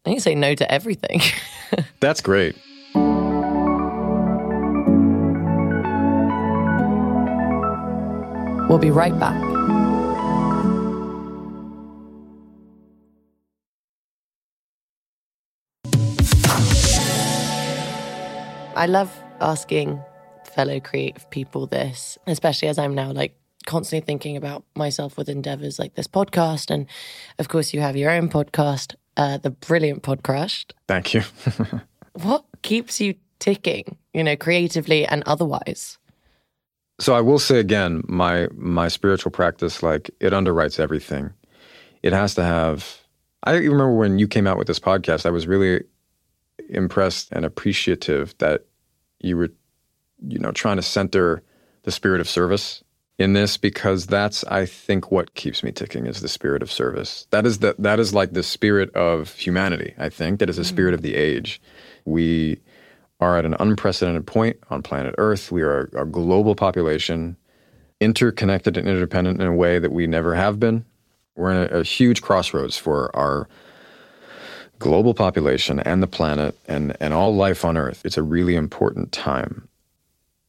and 0.05 0.13
you 0.13 0.19
say 0.19 0.35
no 0.35 0.55
to 0.55 0.71
everything. 0.71 1.21
That's 1.99 2.21
great. 2.21 2.55
we'll 8.75 8.79
be 8.79 8.91
right 8.91 9.17
back. 9.19 9.55
I 18.75 18.88
love 18.88 19.12
asking 19.41 19.99
fellow 20.54 20.80
creative 20.80 21.30
people 21.30 21.65
this, 21.65 22.17
especially 22.28 22.67
as 22.67 22.78
I'm 22.78 22.93
now 22.93 23.12
like 23.12 23.36
constantly 23.65 24.06
thinking 24.06 24.38
about 24.38 24.63
myself 24.75 25.17
with 25.17 25.30
endeavors 25.30 25.80
like 25.80 25.95
this 25.95 26.08
podcast. 26.08 26.69
And 26.69 26.86
of 27.39 27.47
course, 27.47 27.73
you 27.73 27.82
have 27.82 27.95
your 27.95 28.12
own 28.12 28.30
podcast, 28.30 28.95
uh, 29.17 29.38
the 29.38 29.49
brilliant 29.49 30.04
podcast. 30.04 30.73
Thank 30.88 31.13
you. 31.13 31.23
what 32.13 32.45
keeps 32.62 33.01
you 33.01 33.15
ticking, 33.39 33.97
you 34.13 34.23
know, 34.23 34.36
creatively 34.36 35.06
and 35.06 35.23
otherwise? 35.25 35.97
So 36.99 37.13
I 37.13 37.21
will 37.21 37.39
say 37.39 37.60
again, 37.60 38.03
my 38.08 38.47
my 38.55 38.88
spiritual 38.88 39.31
practice, 39.31 39.84
like 39.84 40.10
it 40.19 40.34
underwrites 40.34 40.79
everything. 40.79 41.34
It 42.03 42.13
has 42.13 42.36
to 42.36 42.43
have. 42.43 43.01
I 43.43 43.55
remember 43.55 43.91
when 43.91 44.17
you 44.17 44.27
came 44.27 44.47
out 44.47 44.58
with 44.58 44.67
this 44.67 44.79
podcast, 44.79 45.25
I 45.25 45.29
was 45.29 45.45
really 45.45 45.84
impressed 46.69 47.29
and 47.31 47.45
appreciative 47.45 48.36
that 48.39 48.65
you 49.19 49.38
were, 49.38 49.49
you 50.27 50.39
know, 50.39 50.51
trying 50.51 50.77
to 50.77 50.81
center 50.81 51.43
the 51.84 51.91
spirit 51.91 52.21
of 52.21 52.29
service 52.29 52.84
in 53.17 53.34
this 53.34 53.58
because 53.58 54.08
that's 54.08 54.43
I 54.45 54.65
think 54.65 55.12
what 55.12 55.34
keeps 55.36 55.63
me 55.63 55.71
ticking 55.71 56.05
is 56.05 56.21
the 56.21 56.27
spirit 56.27 56.62
of 56.62 56.71
service. 56.71 57.27
That 57.31 57.45
is 57.45 57.60
the 57.60 57.75
that 57.79 57.99
is 57.99 58.13
like 58.13 58.34
the 58.34 58.43
spirit 58.43 58.93
of 58.95 59.34
humanity. 59.36 59.93
I 59.97 60.10
think 60.10 60.39
that 60.39 60.49
is 60.49 60.58
the 60.58 60.63
mm-hmm. 60.63 60.75
spirit 60.75 60.93
of 60.93 61.01
the 61.01 61.15
age. 61.15 61.62
We 62.05 62.60
are 63.19 63.38
at 63.38 63.45
an 63.45 63.56
unprecedented 63.60 64.28
point 64.28 64.58
on 64.69 64.82
planet 64.82 65.15
Earth. 65.17 65.51
We 65.51 65.62
are 65.62 65.89
a, 65.93 66.06
global 66.06 66.56
population, 66.56 67.38
interconnected 67.99 68.78
and 68.78 68.88
interdependent 68.88 69.41
in 69.41 69.47
a 69.47 69.56
way 69.56 69.80
that 69.80 69.91
we 69.91 70.08
never 70.08 70.36
have 70.36 70.60
been. 70.60 70.86
We're 71.36 71.51
in 71.51 71.73
a, 71.73 71.80
a 71.80 71.84
huge 71.84 72.21
crossroads 72.21 72.78
for 72.78 73.15
our 73.15 73.47
global 74.80 75.13
population 75.13 75.80
and 75.80 76.04
the 76.04 76.08
planet 76.08 76.58
and, 76.67 76.95
and 76.99 77.13
all 77.13 77.36
life 77.36 77.63
on 77.63 77.78
Earth. 77.78 78.06
It's 78.06 78.17
a 78.17 78.23
really 78.23 78.56
important 78.56 79.12
time. 79.12 79.67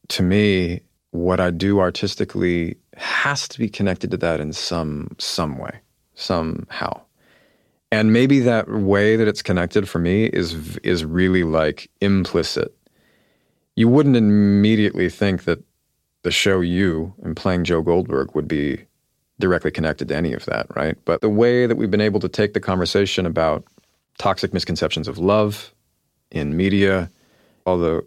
To 0.08 0.22
me, 0.22 0.82
what 1.10 1.40
I 1.40 1.50
do 1.50 1.80
artistically 1.80 2.76
has 2.96 3.48
to 3.48 3.58
be 3.58 3.68
connected 3.68 4.10
to 4.10 4.16
that 4.18 4.40
in 4.40 4.52
some 4.52 5.14
some 5.18 5.58
way, 5.58 5.80
somehow. 6.14 7.00
And 7.92 8.12
maybe 8.12 8.40
that 8.40 8.68
way 8.68 9.16
that 9.16 9.28
it's 9.28 9.42
connected 9.42 9.88
for 9.88 9.98
me 9.98 10.26
is 10.26 10.76
is 10.78 11.04
really 11.04 11.44
like 11.44 11.90
implicit. 12.00 12.74
You 13.76 13.88
wouldn't 13.88 14.16
immediately 14.16 15.08
think 15.08 15.44
that 15.44 15.62
the 16.22 16.30
show 16.30 16.60
you 16.60 17.14
and 17.22 17.36
playing 17.36 17.64
Joe 17.64 17.82
Goldberg 17.82 18.34
would 18.34 18.48
be 18.48 18.84
directly 19.38 19.70
connected 19.70 20.08
to 20.08 20.16
any 20.16 20.32
of 20.32 20.44
that, 20.46 20.66
right? 20.74 20.96
But 21.04 21.20
the 21.20 21.28
way 21.28 21.66
that 21.66 21.76
we've 21.76 21.90
been 21.90 22.00
able 22.00 22.20
to 22.20 22.28
take 22.28 22.54
the 22.54 22.60
conversation 22.60 23.26
about 23.26 23.64
toxic 24.18 24.52
misconceptions 24.52 25.08
of 25.08 25.18
love 25.18 25.72
in 26.30 26.56
media, 26.56 27.10
all 27.66 27.78
the 27.78 28.04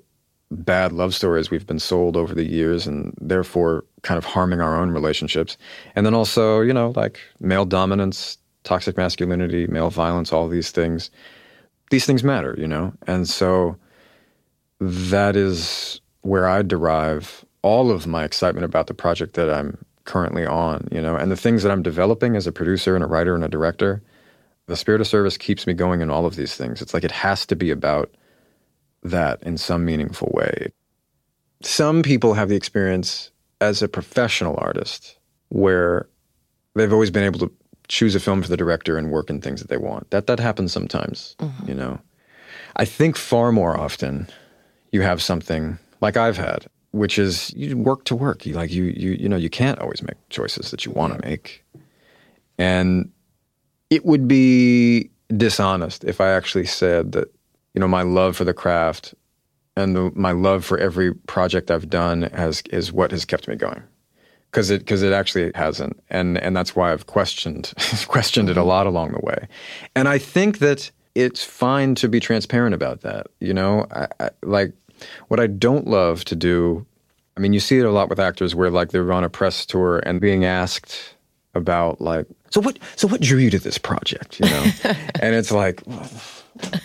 bad 0.52 0.92
love 0.92 1.14
stories 1.14 1.52
we've 1.52 1.68
been 1.68 1.80
sold 1.80 2.18
over 2.18 2.34
the 2.34 2.44
years 2.44 2.88
and 2.88 3.14
therefore 3.22 3.86
kind 4.02 4.18
of 4.18 4.26
harming 4.26 4.60
our 4.60 4.76
own 4.76 4.90
relationships. 4.92 5.58
And 5.96 6.06
then 6.06 6.16
also, 6.16 6.62
you 6.62 6.74
know, 6.74 6.92
like 6.96 7.20
male 7.40 7.66
dominance, 7.66 8.38
toxic 8.64 8.98
masculinity, 8.98 9.68
male 9.68 9.90
violence, 9.90 10.34
all 10.34 10.48
these 10.48 10.72
things. 10.72 11.10
These 11.90 12.06
things 12.06 12.24
matter, 12.24 12.56
you 12.58 12.68
know? 12.68 12.94
And 13.08 13.28
so 13.28 13.78
that 14.80 15.36
is 15.36 16.02
where 16.22 16.48
I 16.48 16.62
derive 16.62 17.46
all 17.62 17.92
of 17.92 18.08
my 18.08 18.24
excitement 18.24 18.66
about 18.66 18.88
the 18.88 18.94
project 18.94 19.34
that 19.34 19.50
I'm 19.50 19.78
currently 20.06 20.46
on, 20.46 20.88
you 20.92 21.02
know, 21.02 21.16
and 21.16 21.32
the 21.32 21.38
things 21.38 21.64
that 21.64 21.72
I'm 21.72 21.84
developing 21.84 22.36
as 22.36 22.48
a 22.48 22.52
producer 22.52 22.96
and 22.96 23.04
a 23.04 23.08
writer 23.08 23.36
and 23.36 23.44
a 23.44 23.50
director. 23.50 24.02
The 24.68 24.76
spirit 24.76 25.02
of 25.02 25.08
service 25.08 25.38
keeps 25.38 25.66
me 25.66 25.74
going 25.74 26.02
in 26.02 26.10
all 26.10 26.26
of 26.26 26.36
these 26.36 26.56
things. 26.56 26.82
It's 26.82 26.94
like 26.94 27.04
it 27.04 27.12
has 27.12 27.46
to 27.48 27.56
be 27.56 27.72
about 27.72 28.14
that 29.04 29.42
in 29.44 29.58
some 29.58 29.86
meaningful 29.86 30.32
way. 30.34 30.72
Some 31.62 32.04
people 32.04 32.34
have 32.34 32.50
the 32.50 32.56
experience 32.56 33.32
as 33.62 33.82
a 33.82 33.88
professional 33.88 34.56
artist 34.58 35.18
where 35.50 36.08
they've 36.76 36.94
always 36.94 37.12
been 37.12 37.24
able 37.24 37.40
to 37.40 37.52
choose 37.90 38.16
a 38.16 38.20
film 38.20 38.42
for 38.42 38.48
the 38.48 38.58
director 38.58 38.98
and 38.98 39.12
work 39.12 39.30
in 39.30 39.42
things 39.42 39.62
that 39.62 39.68
they 39.68 39.78
want. 39.78 40.10
That 40.12 40.28
that 40.28 40.40
happens 40.40 40.72
sometimes, 40.72 41.36
mm-hmm. 41.40 41.68
you 41.68 41.76
know. 41.76 42.00
I 42.78 42.86
think 42.86 43.18
far 43.18 43.52
more 43.52 43.78
often 43.78 44.28
you 44.92 45.02
have 45.02 45.22
something 45.22 45.78
like 46.02 46.16
I've 46.16 46.38
had, 46.38 46.68
which 46.92 47.20
is 47.20 47.54
you 47.56 47.78
work 47.78 48.06
to 48.06 48.16
work. 48.16 48.46
You 48.46 48.54
like 48.54 48.72
you 48.72 48.86
you 48.86 49.12
you 49.12 49.28
know 49.28 49.38
you 49.38 49.50
can't 49.50 49.80
always 49.80 50.02
make 50.02 50.18
choices 50.30 50.72
that 50.72 50.86
you 50.86 50.92
want 50.92 51.14
to 51.14 51.28
make, 51.28 51.66
and 52.58 53.12
it 53.90 54.06
would 54.06 54.28
be 54.28 55.10
dishonest 55.36 56.04
if 56.06 56.22
I 56.22 56.30
actually 56.30 56.66
said 56.66 57.12
that 57.12 57.34
you 57.74 57.80
know, 57.80 57.88
my 57.88 58.02
love 58.02 58.36
for 58.36 58.44
the 58.44 58.54
craft 58.54 59.14
and 59.76 59.96
the, 59.96 60.12
my 60.16 60.32
love 60.32 60.66
for 60.66 60.78
every 60.78 61.14
project 61.14 61.72
I've 61.72 61.90
done 61.90 62.24
has 62.34 62.62
is 62.72 62.92
what 62.92 63.12
has 63.12 63.26
kept 63.26 63.48
me 63.48 63.56
going. 63.56 63.84
Because 64.52 64.72
it 64.72 64.80
because 64.80 65.04
it 65.04 65.14
actually 65.14 65.52
hasn't, 65.54 66.02
and 66.10 66.38
and 66.40 66.58
that's 66.58 66.76
why 66.76 66.92
I've 66.92 67.06
questioned 67.06 67.72
questioned 68.08 68.50
it 68.50 68.58
a 68.58 68.62
mm-hmm. 68.62 68.70
lot 68.70 68.88
along 68.88 69.12
the 69.12 69.20
way, 69.20 69.48
and 69.96 70.08
I 70.08 70.18
think 70.18 70.58
that 70.60 70.90
it's 71.14 71.44
fine 71.44 71.96
to 71.96 72.08
be 72.08 72.20
transparent 72.20 72.74
about 72.74 73.02
that. 73.02 73.28
You 73.40 73.54
know, 73.54 73.86
I, 73.92 74.08
I, 74.20 74.30
like 74.42 74.74
what 75.28 75.40
I 75.40 75.48
don't 75.48 75.88
love 75.88 76.26
to 76.26 76.36
do. 76.36 76.86
I 77.38 77.42
mean, 77.42 77.54
you 77.54 77.60
see 77.60 77.78
it 77.78 77.86
a 77.86 77.92
lot 77.92 78.10
with 78.10 78.20
actors 78.20 78.56
where 78.56 78.72
like 78.72 78.90
they're 78.90 79.12
on 79.14 79.24
a 79.24 79.30
press 79.30 79.66
tour 79.66 80.00
and 80.00 80.20
being 80.20 80.46
asked 80.46 81.16
about 81.54 82.02
like, 82.02 82.26
so 82.50 82.60
what 82.60 82.80
so 82.96 83.08
what 83.08 83.22
drew 83.22 83.38
you 83.38 83.52
to 83.52 83.60
this 83.60 83.78
project? 83.78 84.40
You 84.40 84.48
know, 84.48 84.72
and 85.22 85.36
it's 85.36 85.52
like. 85.52 85.84
Well, 85.86 86.10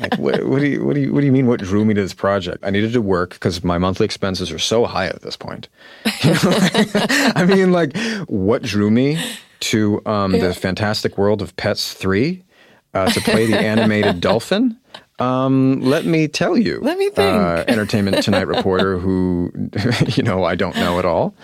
like, 0.00 0.16
what, 0.18 0.44
what, 0.44 0.60
do 0.60 0.66
you, 0.66 0.84
what 0.84 0.94
do 0.94 1.00
you, 1.00 1.12
what 1.12 1.20
do 1.20 1.26
you 1.26 1.32
mean? 1.32 1.46
What 1.46 1.60
drew 1.60 1.84
me 1.84 1.94
to 1.94 2.02
this 2.02 2.14
project? 2.14 2.64
I 2.64 2.70
needed 2.70 2.92
to 2.92 3.02
work 3.02 3.30
because 3.30 3.64
my 3.64 3.78
monthly 3.78 4.04
expenses 4.04 4.50
are 4.50 4.58
so 4.58 4.84
high 4.84 5.06
at 5.06 5.22
this 5.22 5.36
point. 5.36 5.68
I 6.04 7.44
mean, 7.48 7.72
like, 7.72 7.96
what 8.26 8.62
drew 8.62 8.90
me 8.90 9.22
to 9.60 10.02
um, 10.06 10.34
yeah. 10.34 10.48
the 10.48 10.54
fantastic 10.54 11.18
world 11.18 11.42
of 11.42 11.56
Pets 11.56 11.94
Three 11.94 12.44
uh, 12.92 13.10
to 13.10 13.20
play 13.20 13.46
the 13.46 13.58
animated 13.58 14.20
dolphin? 14.20 14.78
Um, 15.18 15.80
let 15.80 16.04
me 16.04 16.28
tell 16.28 16.56
you. 16.56 16.80
Let 16.80 16.98
me 16.98 17.10
think. 17.10 17.40
Uh, 17.40 17.64
Entertainment 17.68 18.22
Tonight 18.22 18.46
reporter 18.48 18.98
who, 18.98 19.52
you 20.08 20.22
know, 20.22 20.44
I 20.44 20.54
don't 20.54 20.76
know 20.76 20.98
at 20.98 21.04
all. 21.04 21.34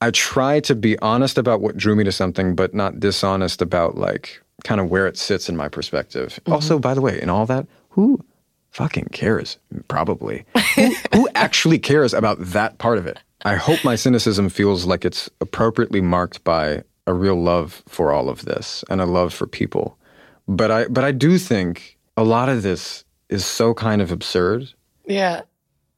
I 0.00 0.10
try 0.10 0.60
to 0.60 0.74
be 0.74 0.98
honest 1.00 1.36
about 1.36 1.60
what 1.60 1.76
drew 1.76 1.94
me 1.94 2.04
to 2.04 2.12
something, 2.12 2.54
but 2.54 2.74
not 2.74 3.00
dishonest 3.00 3.60
about 3.60 3.96
like 3.96 4.42
kind 4.64 4.80
of 4.80 4.90
where 4.90 5.06
it 5.06 5.16
sits 5.16 5.48
in 5.48 5.56
my 5.56 5.68
perspective. 5.68 6.40
Mm-hmm. 6.42 6.52
Also, 6.52 6.78
by 6.78 6.94
the 6.94 7.00
way, 7.00 7.20
in 7.20 7.28
all 7.28 7.46
that, 7.46 7.66
who 7.90 8.24
fucking 8.70 9.08
cares? 9.12 9.58
Probably. 9.88 10.44
who, 10.74 10.94
who 11.14 11.28
actually 11.34 11.78
cares 11.78 12.14
about 12.14 12.38
that 12.40 12.78
part 12.78 12.98
of 12.98 13.06
it? 13.06 13.18
I 13.42 13.56
hope 13.56 13.84
my 13.84 13.96
cynicism 13.96 14.48
feels 14.48 14.84
like 14.84 15.04
it's 15.04 15.30
appropriately 15.40 16.00
marked 16.00 16.44
by 16.44 16.84
a 17.06 17.14
real 17.14 17.40
love 17.40 17.82
for 17.88 18.12
all 18.12 18.28
of 18.28 18.44
this 18.44 18.84
and 18.90 19.00
a 19.00 19.06
love 19.06 19.32
for 19.32 19.46
people. 19.46 19.98
But 20.46 20.70
I 20.70 20.86
but 20.88 21.04
I 21.04 21.12
do 21.12 21.38
think 21.38 21.98
a 22.16 22.24
lot 22.24 22.48
of 22.48 22.62
this 22.62 23.04
is 23.28 23.46
so 23.46 23.72
kind 23.72 24.02
of 24.02 24.12
absurd. 24.12 24.72
Yeah. 25.06 25.42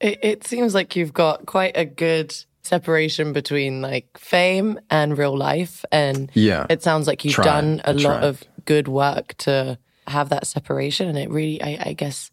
It, 0.00 0.18
it 0.22 0.46
seems 0.46 0.74
like 0.74 0.94
you've 0.94 1.12
got 1.12 1.46
quite 1.46 1.76
a 1.76 1.84
good 1.84 2.34
separation 2.62 3.32
between 3.32 3.82
like 3.82 4.16
fame 4.16 4.78
and 4.88 5.18
real 5.18 5.36
life 5.36 5.84
and 5.90 6.30
yeah 6.34 6.64
it 6.70 6.80
sounds 6.80 7.08
like 7.08 7.24
you've 7.24 7.34
done 7.34 7.82
a 7.84 7.92
lot 7.92 8.22
of 8.22 8.44
good 8.64 8.88
work 8.88 9.34
to 9.38 9.78
have 10.06 10.28
that 10.30 10.46
separation. 10.46 11.08
And 11.08 11.18
it 11.18 11.30
really, 11.30 11.62
I, 11.62 11.78
I 11.86 11.92
guess, 11.92 12.30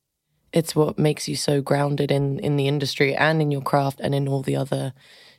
it's 0.51 0.75
what 0.75 0.97
makes 0.97 1.27
you 1.27 1.35
so 1.35 1.61
grounded 1.61 2.11
in 2.11 2.39
in 2.39 2.57
the 2.57 2.67
industry 2.67 3.15
and 3.15 3.41
in 3.41 3.51
your 3.51 3.61
craft 3.61 3.99
and 3.99 4.15
in 4.15 4.27
all 4.27 4.41
the 4.41 4.55
other, 4.55 4.93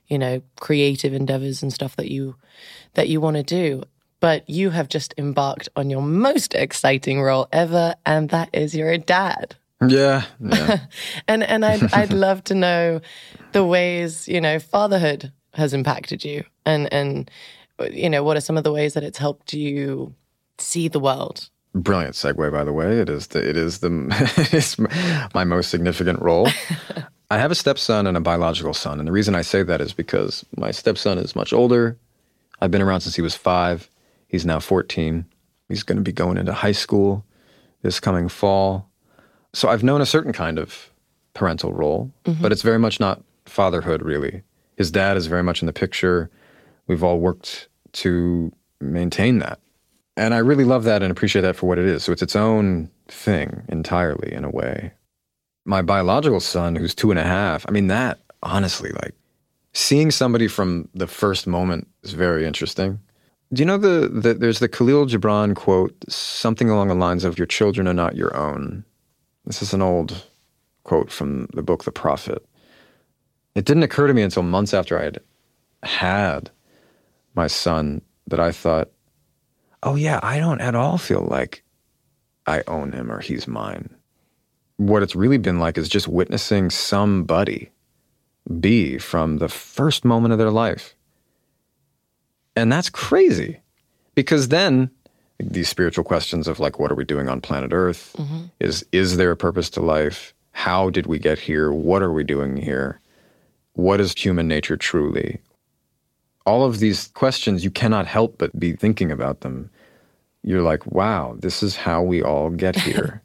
you 0.06 0.18
know, 0.18 0.42
creative 0.60 1.12
endeavors 1.12 1.62
and 1.62 1.72
stuff 1.72 1.96
that 1.96 2.10
you 2.10 2.36
that 2.94 3.08
you 3.08 3.20
want 3.20 3.36
to 3.36 3.42
do. 3.42 3.82
But 4.20 4.48
you 4.48 4.70
have 4.70 4.88
just 4.88 5.14
embarked 5.16 5.68
on 5.76 5.88
your 5.88 6.02
most 6.02 6.54
exciting 6.54 7.22
role 7.22 7.48
ever, 7.52 7.94
and 8.04 8.28
that 8.28 8.50
is 8.52 8.74
you're 8.74 8.92
a 8.92 8.98
dad. 8.98 9.56
Yeah, 9.86 10.24
yeah. 10.38 10.80
and 11.28 11.42
and 11.42 11.64
I'd 11.64 11.82
I'd 11.94 12.12
love 12.12 12.44
to 12.44 12.54
know 12.54 13.00
the 13.52 13.64
ways 13.64 14.28
you 14.28 14.40
know 14.40 14.58
fatherhood 14.58 15.32
has 15.54 15.72
impacted 15.72 16.24
you, 16.24 16.44
and 16.64 16.92
and 16.92 17.30
you 17.90 18.10
know 18.10 18.22
what 18.22 18.36
are 18.36 18.42
some 18.42 18.58
of 18.58 18.64
the 18.64 18.72
ways 18.72 18.94
that 18.94 19.02
it's 19.02 19.18
helped 19.18 19.54
you 19.54 20.14
see 20.60 20.88
the 20.88 21.00
world. 21.00 21.48
Brilliant 21.74 22.14
segue, 22.14 22.50
by 22.50 22.64
the 22.64 22.72
way. 22.72 22.98
It 22.98 23.08
is 23.08 23.28
the, 23.28 23.48
it 23.48 23.56
is 23.56 23.78
the 23.78 23.88
it 24.36 24.54
is 24.54 24.76
my 25.34 25.44
most 25.44 25.70
significant 25.70 26.20
role. 26.20 26.48
I 27.30 27.38
have 27.38 27.52
a 27.52 27.54
stepson 27.54 28.08
and 28.08 28.16
a 28.16 28.20
biological 28.20 28.74
son, 28.74 28.98
and 28.98 29.06
the 29.06 29.12
reason 29.12 29.36
I 29.36 29.42
say 29.42 29.62
that 29.62 29.80
is 29.80 29.92
because 29.92 30.44
my 30.56 30.72
stepson 30.72 31.18
is 31.18 31.36
much 31.36 31.52
older. 31.52 31.96
I've 32.60 32.72
been 32.72 32.82
around 32.82 33.02
since 33.02 33.14
he 33.14 33.22
was 33.22 33.36
five. 33.36 33.88
He's 34.26 34.44
now 34.44 34.58
fourteen. 34.58 35.26
He's 35.68 35.84
going 35.84 35.96
to 35.96 36.02
be 36.02 36.12
going 36.12 36.36
into 36.36 36.52
high 36.52 36.72
school 36.72 37.24
this 37.82 38.00
coming 38.00 38.28
fall. 38.28 38.88
So 39.52 39.68
I've 39.68 39.84
known 39.84 40.00
a 40.00 40.06
certain 40.06 40.32
kind 40.32 40.58
of 40.58 40.90
parental 41.34 41.72
role, 41.72 42.10
mm-hmm. 42.24 42.42
but 42.42 42.52
it's 42.52 42.62
very 42.62 42.78
much 42.78 43.00
not 43.00 43.22
fatherhood, 43.46 44.02
really. 44.02 44.42
His 44.76 44.90
dad 44.90 45.16
is 45.16 45.26
very 45.26 45.42
much 45.42 45.62
in 45.62 45.66
the 45.66 45.72
picture. 45.72 46.30
We've 46.86 47.04
all 47.04 47.20
worked 47.20 47.68
to 47.92 48.52
maintain 48.80 49.38
that 49.38 49.60
and 50.20 50.34
I 50.34 50.38
really 50.38 50.64
love 50.64 50.84
that 50.84 51.02
and 51.02 51.10
appreciate 51.10 51.42
that 51.42 51.56
for 51.56 51.66
what 51.66 51.78
it 51.78 51.86
is. 51.86 52.04
So 52.04 52.12
it's 52.12 52.22
its 52.22 52.36
own 52.36 52.90
thing 53.08 53.62
entirely 53.68 54.32
in 54.32 54.44
a 54.44 54.50
way. 54.50 54.92
my 55.64 55.82
biological 55.82 56.40
son, 56.40 56.76
who's 56.76 56.94
two 56.94 57.10
and 57.10 57.18
a 57.18 57.24
half, 57.24 57.64
I 57.68 57.70
mean, 57.70 57.86
that 57.88 58.18
honestly, 58.42 58.90
like 59.02 59.14
seeing 59.72 60.10
somebody 60.10 60.48
from 60.48 60.88
the 60.94 61.06
first 61.06 61.46
moment 61.46 61.88
is 62.02 62.12
very 62.12 62.46
interesting. 62.46 63.00
Do 63.52 63.62
you 63.62 63.66
know 63.66 63.78
the, 63.78 64.08
the 64.08 64.34
there's 64.34 64.58
the 64.58 64.68
Khalil 64.68 65.06
Gibran 65.06 65.54
quote, 65.56 65.94
something 66.08 66.70
along 66.70 66.88
the 66.88 66.94
lines 66.94 67.24
of 67.24 67.38
"Your 67.38 67.46
children 67.46 67.88
are 67.88 67.94
not 67.94 68.16
your 68.16 68.36
own." 68.36 68.84
This 69.44 69.62
is 69.62 69.74
an 69.74 69.82
old 69.82 70.24
quote 70.84 71.10
from 71.10 71.46
the 71.54 71.62
book 71.62 71.84
The 71.84 71.92
Prophet. 71.92 72.44
It 73.54 73.64
didn't 73.64 73.82
occur 73.82 74.06
to 74.06 74.14
me 74.14 74.22
until 74.22 74.42
months 74.42 74.72
after 74.74 74.98
I 74.98 75.04
had 75.04 75.20
had 75.82 76.50
my 77.34 77.48
son 77.48 78.02
that 78.28 78.40
I 78.40 78.52
thought, 78.52 78.90
"Oh 79.82 79.94
yeah, 79.94 80.20
I 80.22 80.38
don't 80.38 80.60
at 80.60 80.74
all 80.74 80.98
feel 80.98 81.26
like 81.30 81.64
I 82.46 82.62
own 82.66 82.92
him 82.92 83.10
or 83.10 83.20
he's 83.20 83.46
mine." 83.46 83.90
What 84.76 85.02
it's 85.02 85.16
really 85.16 85.38
been 85.38 85.58
like 85.58 85.76
is 85.76 85.88
just 85.88 86.08
witnessing 86.08 86.70
somebody 86.70 87.70
be 88.60 88.98
from 88.98 89.38
the 89.38 89.48
first 89.48 90.04
moment 90.04 90.32
of 90.32 90.38
their 90.38 90.50
life. 90.50 90.94
And 92.56 92.72
that's 92.72 92.90
crazy 92.90 93.60
because 94.14 94.48
then 94.48 94.90
these 95.38 95.68
spiritual 95.68 96.04
questions 96.04 96.48
of 96.48 96.60
like 96.60 96.78
what 96.78 96.90
are 96.90 96.94
we 96.96 97.04
doing 97.04 97.28
on 97.28 97.40
planet 97.40 97.72
earth? 97.72 98.14
Mm-hmm. 98.18 98.44
is 98.58 98.84
is 98.92 99.16
there 99.16 99.30
a 99.30 99.36
purpose 99.36 99.70
to 99.70 99.80
life? 99.80 100.34
How 100.52 100.90
did 100.90 101.06
we 101.06 101.18
get 101.18 101.38
here? 101.38 101.72
What 101.72 102.02
are 102.02 102.12
we 102.12 102.24
doing 102.24 102.56
here? 102.56 103.00
What 103.74 104.00
is 104.00 104.12
human 104.14 104.48
nature 104.48 104.76
truly 104.76 105.40
all 106.46 106.64
of 106.64 106.78
these 106.78 107.08
questions 107.08 107.64
you 107.64 107.70
cannot 107.70 108.06
help 108.06 108.38
but 108.38 108.58
be 108.58 108.72
thinking 108.72 109.10
about 109.10 109.40
them 109.40 109.70
you're 110.42 110.62
like 110.62 110.84
wow 110.86 111.36
this 111.38 111.62
is 111.62 111.76
how 111.76 112.02
we 112.02 112.22
all 112.22 112.50
get 112.50 112.76
here 112.80 113.22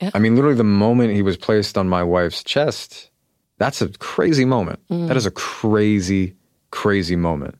yeah. 0.00 0.10
i 0.14 0.18
mean 0.18 0.34
literally 0.34 0.56
the 0.56 0.64
moment 0.64 1.14
he 1.14 1.22
was 1.22 1.36
placed 1.36 1.78
on 1.78 1.88
my 1.88 2.02
wife's 2.02 2.42
chest 2.42 3.10
that's 3.58 3.80
a 3.80 3.88
crazy 3.98 4.44
moment 4.44 4.80
mm. 4.88 5.08
that 5.08 5.16
is 5.16 5.26
a 5.26 5.30
crazy 5.30 6.34
crazy 6.70 7.16
moment 7.16 7.56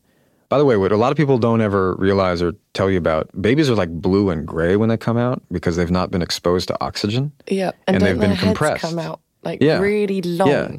by 0.49 0.57
the 0.57 0.65
way, 0.65 0.77
what 0.77 0.91
a 0.93 0.97
lot 0.97 1.11
of 1.11 1.17
people 1.17 1.37
don't 1.37 1.59
ever 1.59 1.95
realize 1.95 2.41
or 2.41 2.53
tell 2.73 2.89
you 2.89 2.97
about, 2.97 3.29
babies 3.41 3.69
are 3.69 3.75
like 3.75 3.89
blue 3.89 4.29
and 4.29 4.47
gray 4.47 4.77
when 4.77 4.87
they 4.87 4.95
come 4.95 5.17
out 5.17 5.41
because 5.51 5.75
they've 5.75 5.91
not 5.91 6.09
been 6.09 6.21
exposed 6.21 6.69
to 6.69 6.77
oxygen. 6.81 7.33
Yeah, 7.49 7.71
and, 7.85 7.97
and 7.97 8.05
they've 8.05 8.19
been 8.19 8.37
compressed. 8.37 8.81
Come 8.81 8.97
out 8.97 9.19
like 9.43 9.61
yeah. 9.61 9.79
really 9.79 10.21
long. 10.21 10.47
Yeah. 10.47 10.77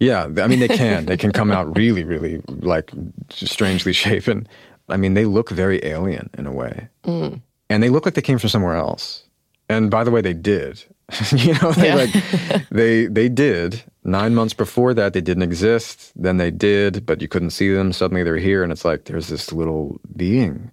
Yeah, 0.00 0.24
I 0.24 0.46
mean 0.46 0.60
they 0.60 0.68
can. 0.68 1.06
they 1.06 1.16
can 1.16 1.32
come 1.32 1.50
out 1.50 1.76
really, 1.76 2.04
really 2.04 2.40
like 2.48 2.92
strangely 3.30 3.92
shapen. 4.04 4.46
I 4.88 4.96
mean 4.96 5.14
they 5.14 5.24
look 5.24 5.50
very 5.50 5.84
alien 5.84 6.30
in 6.38 6.46
a 6.46 6.52
way, 6.52 6.88
mm. 7.04 7.40
and 7.68 7.82
they 7.82 7.90
look 7.90 8.04
like 8.04 8.14
they 8.14 8.22
came 8.22 8.38
from 8.38 8.48
somewhere 8.48 8.76
else. 8.76 9.24
And 9.68 9.90
by 9.90 10.04
the 10.04 10.10
way, 10.10 10.20
they 10.20 10.32
did. 10.32 10.82
you 11.32 11.54
know, 11.54 11.72
they 11.72 11.88
yeah. 11.88 11.94
like 11.94 12.68
they 12.70 13.06
they 13.06 13.28
did. 13.28 13.82
Nine 14.04 14.34
months 14.34 14.54
before 14.54 14.94
that, 14.94 15.12
they 15.12 15.20
didn't 15.20 15.42
exist. 15.42 16.12
Then 16.16 16.38
they 16.38 16.50
did, 16.50 17.04
but 17.04 17.20
you 17.20 17.28
couldn't 17.28 17.50
see 17.50 17.72
them. 17.72 17.92
Suddenly 17.92 18.22
they're 18.22 18.36
here, 18.36 18.62
and 18.62 18.72
it's 18.72 18.84
like 18.84 19.04
there's 19.04 19.28
this 19.28 19.52
little 19.52 20.00
being. 20.16 20.70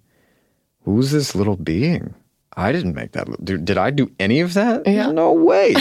Who's 0.84 1.10
this 1.10 1.34
little 1.34 1.56
being? 1.56 2.14
I 2.56 2.72
didn't 2.72 2.94
make 2.94 3.12
that. 3.12 3.28
Did, 3.44 3.64
did 3.64 3.76
I 3.76 3.90
do 3.90 4.10
any 4.18 4.40
of 4.40 4.54
that? 4.54 4.86
Yeah. 4.86 5.10
No 5.10 5.32
way. 5.32 5.74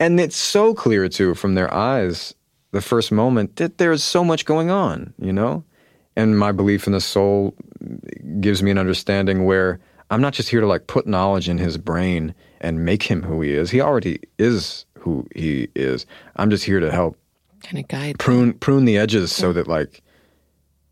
and 0.00 0.18
it's 0.18 0.36
so 0.36 0.72
clear 0.74 1.08
too 1.08 1.34
from 1.34 1.54
their 1.54 1.72
eyes, 1.72 2.34
the 2.72 2.82
first 2.82 3.12
moment 3.12 3.56
that 3.56 3.78
there's 3.78 4.02
so 4.02 4.24
much 4.24 4.44
going 4.44 4.70
on. 4.70 5.14
You 5.18 5.32
know, 5.32 5.64
and 6.16 6.38
my 6.38 6.52
belief 6.52 6.86
in 6.86 6.92
the 6.92 7.00
soul 7.00 7.54
gives 8.40 8.62
me 8.62 8.70
an 8.70 8.78
understanding 8.78 9.44
where 9.44 9.80
I'm 10.10 10.20
not 10.20 10.34
just 10.34 10.50
here 10.50 10.60
to 10.60 10.66
like 10.66 10.86
put 10.88 11.06
knowledge 11.06 11.48
in 11.48 11.58
his 11.58 11.78
brain 11.78 12.34
and 12.60 12.84
make 12.84 13.02
him 13.02 13.22
who 13.22 13.40
he 13.40 13.52
is. 13.52 13.70
He 13.70 13.80
already 13.80 14.20
is 14.38 14.84
who 14.98 15.26
he 15.34 15.68
is. 15.74 16.06
I'm 16.36 16.50
just 16.50 16.64
here 16.64 16.80
to 16.80 16.90
help 16.90 17.16
kind 17.62 17.78
of 17.78 17.88
guide 17.88 18.18
prune 18.18 18.52
prune 18.54 18.84
the 18.84 18.98
edges 18.98 19.32
so 19.32 19.52
that 19.52 19.68
like 19.68 20.02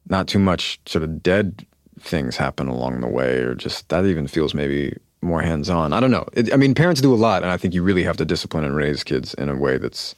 not 0.08 0.28
too 0.28 0.38
much 0.38 0.80
sort 0.86 1.02
of 1.02 1.22
dead 1.22 1.66
things 1.98 2.36
happen 2.36 2.68
along 2.68 3.00
the 3.00 3.08
way 3.08 3.38
or 3.38 3.54
just 3.54 3.88
that 3.88 4.06
even 4.06 4.26
feels 4.26 4.54
maybe 4.54 4.96
more 5.22 5.42
hands-on. 5.42 5.92
I 5.92 6.00
don't 6.00 6.10
know. 6.10 6.26
It, 6.32 6.50
I 6.52 6.56
mean, 6.56 6.74
parents 6.74 7.02
do 7.02 7.12
a 7.12 7.16
lot 7.16 7.42
and 7.42 7.52
I 7.52 7.58
think 7.58 7.74
you 7.74 7.82
really 7.82 8.04
have 8.04 8.16
to 8.16 8.24
discipline 8.24 8.64
and 8.64 8.74
raise 8.74 9.04
kids 9.04 9.34
in 9.34 9.50
a 9.50 9.56
way 9.56 9.76
that's 9.76 10.14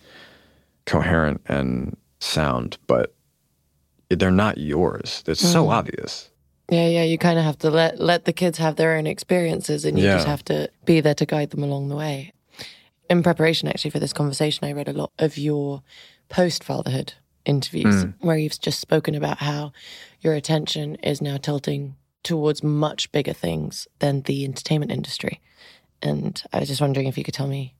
coherent 0.87 1.41
and 1.47 1.97
sound, 2.21 2.79
but 2.87 3.15
they're 4.11 4.31
not 4.31 4.59
yours. 4.59 5.23
It's 5.27 5.43
mm. 5.43 5.53
so 5.53 5.69
obvious. 5.71 6.31
Yeah, 6.71 6.89
yeah. 6.89 7.03
You 7.03 7.19
kind 7.19 7.39
of 7.39 7.45
have 7.45 7.59
to 7.59 7.71
let 7.71 8.01
let 8.01 8.25
the 8.25 8.33
kids 8.33 8.59
have 8.59 8.77
their 8.77 8.97
own 8.97 9.07
experiences, 9.07 9.85
and 9.85 9.99
you 9.99 10.05
yeah. 10.05 10.17
just 10.17 10.27
have 10.27 10.45
to 10.47 10.71
be 10.85 11.01
there 11.01 11.15
to 11.15 11.27
guide 11.27 11.51
them 11.51 11.63
along 11.63 11.89
the 11.89 11.97
way. 11.97 12.33
In 13.11 13.23
preparation, 13.23 13.69
actually, 13.69 13.91
for 13.91 13.99
this 13.99 14.13
conversation, 14.13 14.67
I 14.67 14.73
read 14.73 14.89
a 14.89 14.93
lot 14.93 15.13
of 15.19 15.37
your 15.37 15.83
post 16.29 16.65
fatherhood 16.65 17.15
interviews, 17.45 18.05
mm. 18.05 18.15
where 18.21 18.39
you've 18.39 18.61
just 18.61 18.81
spoken 18.81 19.15
about 19.15 19.39
how 19.39 19.73
your 20.21 20.35
attention 20.35 20.95
is 20.97 21.21
now 21.21 21.37
tilting 21.37 21.97
towards 22.23 22.63
much 22.63 23.11
bigger 23.13 23.33
things 23.33 23.89
than 23.99 24.23
the 24.23 24.45
entertainment 24.45 24.93
industry. 24.93 25.41
And 26.01 26.43
I 26.53 26.61
was 26.61 26.69
just 26.69 26.81
wondering 26.81 27.07
if 27.07 27.19
you 27.19 27.25
could 27.25 27.35
tell 27.35 27.49
me 27.49 27.75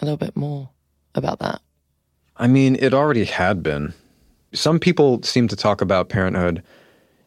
a 0.00 0.04
little 0.04 0.16
bit 0.16 0.36
more 0.36 0.70
about 1.14 1.38
that. 1.40 1.60
I 2.36 2.46
mean, 2.46 2.76
it 2.80 2.94
already 2.94 3.24
had 3.24 3.62
been. 3.62 3.94
Some 4.52 4.78
people 4.78 5.22
seem 5.22 5.48
to 5.48 5.56
talk 5.56 5.80
about 5.80 6.08
parenthood 6.08 6.62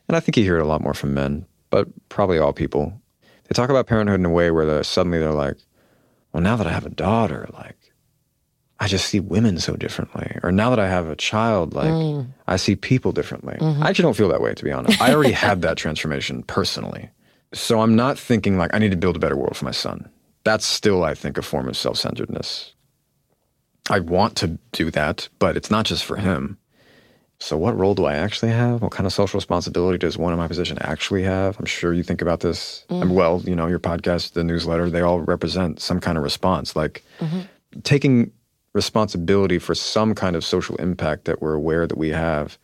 and 0.08 0.16
I 0.16 0.20
think 0.20 0.38
you 0.38 0.44
hear 0.44 0.58
it 0.58 0.64
a 0.64 0.68
lot 0.68 0.82
more 0.82 0.94
from 0.94 1.14
men, 1.14 1.46
but 1.70 1.88
probably 2.10 2.38
all 2.38 2.54
people. 2.54 3.00
They 3.44 3.54
talk 3.54 3.70
about 3.70 3.88
parenthood 3.88 4.20
in 4.20 4.26
a 4.26 4.30
way 4.30 4.52
where 4.52 4.66
they're, 4.66 4.84
suddenly 4.84 5.20
they're 5.20 5.32
like, 5.32 5.58
well, 6.32 6.42
now 6.42 6.56
that 6.56 6.68
I 6.68 6.72
have 6.72 6.86
a 6.86 6.90
daughter, 6.90 7.48
like, 7.54 7.76
I 8.80 8.88
just 8.88 9.08
see 9.08 9.20
women 9.20 9.60
so 9.60 9.76
differently. 9.76 10.38
Or 10.44 10.52
now 10.52 10.70
that 10.70 10.80
I 10.80 10.88
have 10.88 11.10
a 11.10 11.16
child, 11.16 11.74
like, 11.74 11.90
mm. 11.90 12.28
I 12.48 12.58
see 12.58 12.76
people 12.76 13.12
differently. 13.12 13.56
Mm-hmm. 13.56 13.84
I 13.84 13.90
actually 13.90 14.04
don't 14.04 14.18
feel 14.18 14.30
that 14.30 14.42
way, 14.42 14.54
to 14.54 14.64
be 14.64 14.72
honest. 14.72 15.02
I 15.02 15.14
already 15.14 15.32
had 15.34 15.62
that 15.64 15.78
transformation 15.78 16.44
personally. 16.44 17.10
So 17.54 17.82
I'm 17.82 17.96
not 17.96 18.20
thinking 18.20 18.58
like, 18.58 18.74
I 18.74 18.80
need 18.80 18.92
to 18.92 18.98
build 18.98 19.16
a 19.16 19.20
better 19.20 19.36
world 19.36 19.58
for 19.58 19.66
my 19.66 19.72
son. 19.72 20.10
That's 20.44 20.66
still, 20.66 21.04
I 21.04 21.16
think, 21.16 21.38
a 21.38 21.42
form 21.42 21.68
of 21.68 21.76
self 21.76 21.98
centeredness. 21.98 22.74
I 23.90 24.00
want 24.00 24.36
to 24.38 24.60
do 24.72 24.92
that, 24.92 25.30
but 25.40 25.56
it's 25.56 25.72
not 25.72 25.86
just 25.86 26.04
for 26.04 26.18
him. 26.18 26.58
So, 27.40 27.56
what 27.56 27.78
role 27.78 27.94
do 27.94 28.06
I 28.06 28.16
actually 28.16 28.52
have? 28.52 28.82
What 28.82 28.92
kind 28.92 29.06
of 29.06 29.14
social 29.14 29.38
responsibility 29.38 30.00
does 30.00 30.18
one 30.18 30.34
in 30.34 30.40
my 30.40 30.48
position 30.48 30.78
actually 30.82 31.24
have? 31.24 31.58
I'm 31.60 31.66
sure 31.66 31.94
you 31.94 32.02
think 32.02 32.22
about 32.22 32.40
this. 32.40 32.84
Mm. 32.90 33.12
well, 33.12 33.42
you 33.46 33.56
know, 33.56 33.68
your 33.68 33.80
podcast, 33.80 34.34
the 34.34 34.44
newsletter, 34.44 34.90
they 34.90 35.02
all 35.02 35.20
represent 35.20 35.80
some 35.80 36.00
kind 36.00 36.18
of 36.18 36.24
response. 36.24 36.76
Like 36.76 37.04
mm-hmm. 37.20 37.42
taking 37.84 38.32
responsibility 38.74 39.60
for 39.60 39.76
some 39.76 40.16
kind 40.16 40.36
of 40.36 40.44
social 40.44 40.76
impact 40.78 41.26
that 41.26 41.42
we're 41.42 41.54
aware 41.54 41.86
that 41.86 41.98
we 41.98 42.10
have, 42.10 42.58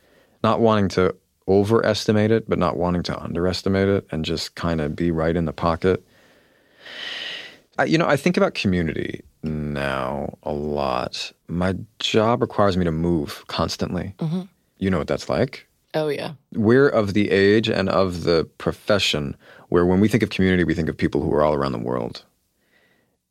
not 0.43 0.59
wanting 0.59 0.88
to 0.89 1.15
overestimate 1.47 2.31
it, 2.31 2.49
but 2.49 2.57
not 2.57 2.77
wanting 2.77 3.03
to 3.03 3.19
underestimate 3.19 3.88
it 3.88 4.07
and 4.12 4.25
just 4.25 4.55
kind 4.55 4.81
of 4.81 4.95
be 4.95 5.12
right 5.12 5.36
in 5.36 5.45
the 5.45 5.53
pocket. 5.53 6.03
I, 7.77 7.86
you 7.86 7.97
know, 7.97 8.07
I 8.07 8.17
think 8.17 8.38
about 8.38 8.53
community 8.55 9.23
now 9.43 10.38
a 10.43 10.51
lot. 10.51 11.32
My 11.47 11.75
job 11.99 12.41
requires 12.41 12.77
me 12.77 12.86
to 12.86 12.91
move 12.91 13.43
constantly. 13.47 14.15
Mm-hmm. 14.19 14.41
You 14.77 14.89
know 14.89 14.97
what 14.97 15.08
that's 15.08 15.29
like. 15.29 15.67
Oh, 15.93 16.08
yeah. 16.08 16.34
We're 16.53 16.89
of 16.89 17.13
the 17.13 17.29
age 17.29 17.69
and 17.69 17.88
of 17.89 18.23
the 18.23 18.45
profession 18.58 19.36
where 19.69 19.86
when 19.86 19.99
we 19.99 20.08
think 20.08 20.23
of 20.23 20.29
community, 20.29 20.63
we 20.63 20.73
think 20.73 20.89
of 20.89 20.97
people 20.97 21.21
who 21.21 21.32
are 21.34 21.43
all 21.43 21.53
around 21.53 21.73
the 21.73 21.79
world. 21.79 22.23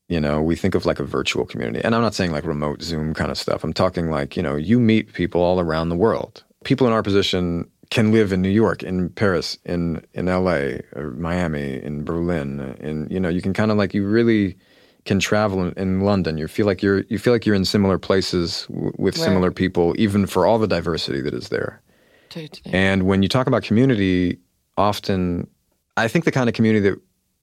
You 0.08 0.20
know, 0.20 0.42
we 0.42 0.56
think 0.56 0.74
of 0.74 0.86
like 0.86 1.00
a 1.00 1.04
virtual 1.04 1.46
community. 1.46 1.80
And 1.84 1.94
I'm 1.94 2.02
not 2.02 2.14
saying 2.14 2.32
like 2.32 2.44
remote 2.44 2.82
Zoom 2.82 3.14
kind 3.14 3.30
of 3.30 3.38
stuff. 3.38 3.64
I'm 3.64 3.72
talking 3.72 4.10
like, 4.10 4.36
you 4.36 4.42
know, 4.42 4.56
you 4.56 4.78
meet 4.78 5.12
people 5.12 5.40
all 5.40 5.58
around 5.58 5.88
the 5.88 5.96
world. 5.96 6.44
People 6.64 6.86
in 6.86 6.92
our 6.92 7.02
position 7.02 7.68
can 7.90 8.12
live 8.12 8.32
in 8.32 8.40
New 8.40 8.48
York, 8.48 8.82
in 8.82 9.10
Paris, 9.10 9.58
in 9.64 10.04
in 10.14 10.26
LA, 10.26 10.80
or 10.94 11.14
Miami, 11.16 11.82
in 11.82 12.04
Berlin, 12.04 12.76
in 12.80 13.08
you 13.10 13.20
know, 13.20 13.28
you 13.28 13.42
can 13.42 13.52
kind 13.52 13.70
of 13.70 13.76
like 13.76 13.92
you 13.94 14.06
really 14.06 14.56
can 15.04 15.18
travel 15.18 15.64
in, 15.64 15.72
in, 15.76 16.00
London. 16.00 16.38
You 16.38 16.48
feel 16.48 16.66
like 16.66 16.82
you're 16.82 17.00
you 17.08 17.18
feel 17.18 17.32
like 17.32 17.44
you're 17.44 17.54
in 17.54 17.64
similar 17.64 17.98
places 17.98 18.66
w- 18.68 18.92
with 18.98 19.16
right. 19.16 19.24
similar 19.24 19.50
people, 19.50 19.94
even 19.98 20.26
for 20.26 20.46
all 20.46 20.58
the 20.58 20.68
diversity 20.68 21.20
that 21.22 21.34
is 21.34 21.48
there. 21.48 21.82
Totally. 22.28 22.72
And 22.72 23.04
when 23.04 23.22
you 23.22 23.28
talk 23.28 23.46
about 23.46 23.62
community, 23.62 24.38
often 24.76 25.48
I 25.96 26.08
think 26.08 26.24
the 26.24 26.32
kind 26.32 26.48
of 26.48 26.54
community 26.54 26.90
that 26.90 27.00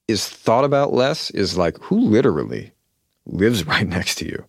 is 0.08 0.28
thought 0.28 0.64
about 0.64 0.94
less 0.94 1.30
is 1.32 1.58
like 1.58 1.78
who 1.80 2.00
literally 2.00 2.72
lives 3.26 3.66
right 3.68 3.88
next 3.88 4.16
to 4.16 4.26
you. 4.26 4.46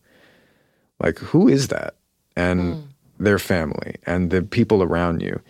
Like 1.00 1.18
who 1.18 1.48
is 1.48 1.68
that? 1.68 1.94
And 2.36 2.60
mm. 2.60 2.82
their 3.18 3.38
family 3.38 3.96
and 4.06 4.30
the 4.30 4.42
people 4.42 4.82
around 4.82 5.20
you. 5.20 5.40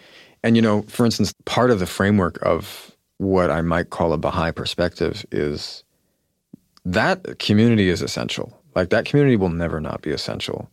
And 0.43 0.57
you 0.57 0.63
know, 0.63 0.83
for 0.83 1.05
instance, 1.05 1.35
part 1.45 1.71
of 1.71 1.79
the 1.79 1.87
framework 1.87 2.39
of 2.43 2.97
what 3.19 3.51
I 3.51 3.61
might 3.61 3.91
call 3.91 4.15
a 4.15 4.19
Baha'i 4.19 4.51
perspective 4.51 5.27
is 5.31 5.85
that 6.85 7.39
community 7.39 7.89
is 7.89 8.03
essential. 8.03 8.61
Like 8.75 8.91
that 8.91 9.05
community 9.05 9.37
will 9.37 9.49
never 9.49 9.81
not 9.81 10.03
be 10.03 10.11
essential. 10.11 10.71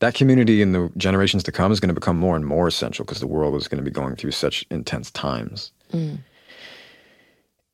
That 0.00 0.14
community 0.14 0.60
in 0.60 0.72
the 0.72 0.90
generations 0.96 1.42
to 1.44 1.52
come 1.52 1.72
is 1.72 1.80
going 1.80 1.88
to 1.88 1.94
become 1.94 2.18
more 2.18 2.36
and 2.36 2.44
more 2.44 2.66
essential 2.66 3.04
because 3.04 3.20
the 3.20 3.26
world 3.26 3.54
is 3.54 3.68
going 3.68 3.82
to 3.82 3.84
be 3.84 3.90
going 3.90 4.16
through 4.16 4.32
such 4.32 4.66
intense 4.70 5.10
times. 5.10 5.72
Mm. 5.92 6.18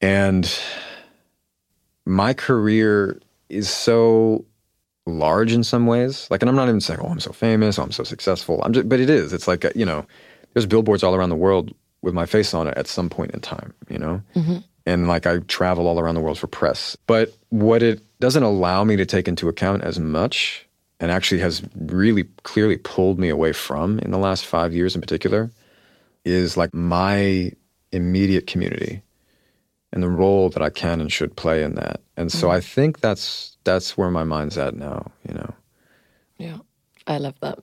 And 0.00 0.60
my 2.06 2.34
career 2.34 3.20
is 3.48 3.68
so 3.68 4.44
large 5.06 5.52
in 5.52 5.64
some 5.64 5.86
ways. 5.86 6.28
Like, 6.30 6.42
and 6.42 6.48
I'm 6.48 6.56
not 6.56 6.68
even 6.68 6.80
saying, 6.80 7.00
oh, 7.02 7.08
I'm 7.08 7.20
so 7.20 7.32
famous, 7.32 7.78
oh, 7.78 7.82
I'm 7.82 7.92
so 7.92 8.04
successful. 8.04 8.62
I'm 8.62 8.72
just, 8.72 8.88
but 8.88 9.00
it 9.00 9.10
is. 9.10 9.32
It's 9.32 9.48
like, 9.48 9.64
you 9.74 9.84
know, 9.84 10.06
there's 10.54 10.66
billboards 10.66 11.02
all 11.02 11.14
around 11.14 11.30
the 11.30 11.36
world 11.36 11.74
with 12.02 12.14
my 12.14 12.26
face 12.26 12.54
on 12.54 12.66
it 12.66 12.76
at 12.76 12.86
some 12.86 13.08
point 13.08 13.32
in 13.32 13.40
time, 13.40 13.74
you 13.88 13.98
know? 13.98 14.22
Mm-hmm. 14.34 14.58
And 14.86 15.08
like 15.08 15.26
I 15.26 15.38
travel 15.40 15.86
all 15.86 16.00
around 16.00 16.14
the 16.14 16.20
world 16.20 16.38
for 16.38 16.46
press. 16.46 16.96
But 17.06 17.36
what 17.50 17.82
it 17.82 18.02
doesn't 18.20 18.42
allow 18.42 18.84
me 18.84 18.96
to 18.96 19.06
take 19.06 19.28
into 19.28 19.48
account 19.48 19.82
as 19.82 19.98
much 19.98 20.66
and 20.98 21.10
actually 21.10 21.40
has 21.40 21.62
really 21.76 22.24
clearly 22.42 22.76
pulled 22.76 23.18
me 23.18 23.28
away 23.28 23.52
from 23.52 23.98
in 24.00 24.10
the 24.10 24.18
last 24.18 24.44
five 24.46 24.72
years 24.72 24.94
in 24.94 25.00
particular 25.00 25.50
is 26.24 26.56
like 26.56 26.72
my 26.74 27.52
immediate 27.92 28.46
community 28.46 29.02
and 29.92 30.02
the 30.02 30.08
role 30.08 30.50
that 30.50 30.62
I 30.62 30.70
can 30.70 31.00
and 31.00 31.12
should 31.12 31.36
play 31.36 31.62
in 31.62 31.74
that. 31.74 32.00
And 32.16 32.30
so 32.30 32.48
mm. 32.48 32.52
I 32.52 32.60
think 32.60 33.00
that's 33.00 33.56
that's 33.64 33.96
where 33.96 34.10
my 34.10 34.24
mind's 34.24 34.56
at 34.56 34.74
now, 34.74 35.10
you 35.26 35.34
know. 35.34 35.54
Yeah. 36.38 36.58
I 37.06 37.18
love 37.18 37.34
that. 37.40 37.58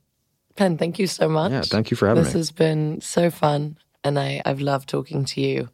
Penn, 0.55 0.77
thank 0.77 0.99
you 0.99 1.07
so 1.07 1.29
much. 1.29 1.51
Yeah, 1.51 1.61
thank 1.61 1.91
you 1.91 1.97
for 1.97 2.07
having 2.07 2.23
this 2.23 2.33
me. 2.33 2.39
This 2.39 2.49
has 2.49 2.51
been 2.51 3.01
so 3.01 3.29
fun 3.29 3.77
and 4.03 4.17
I, 4.17 4.41
I've 4.45 4.61
loved 4.61 4.89
talking 4.89 5.25
to 5.25 5.41
you. 5.41 5.69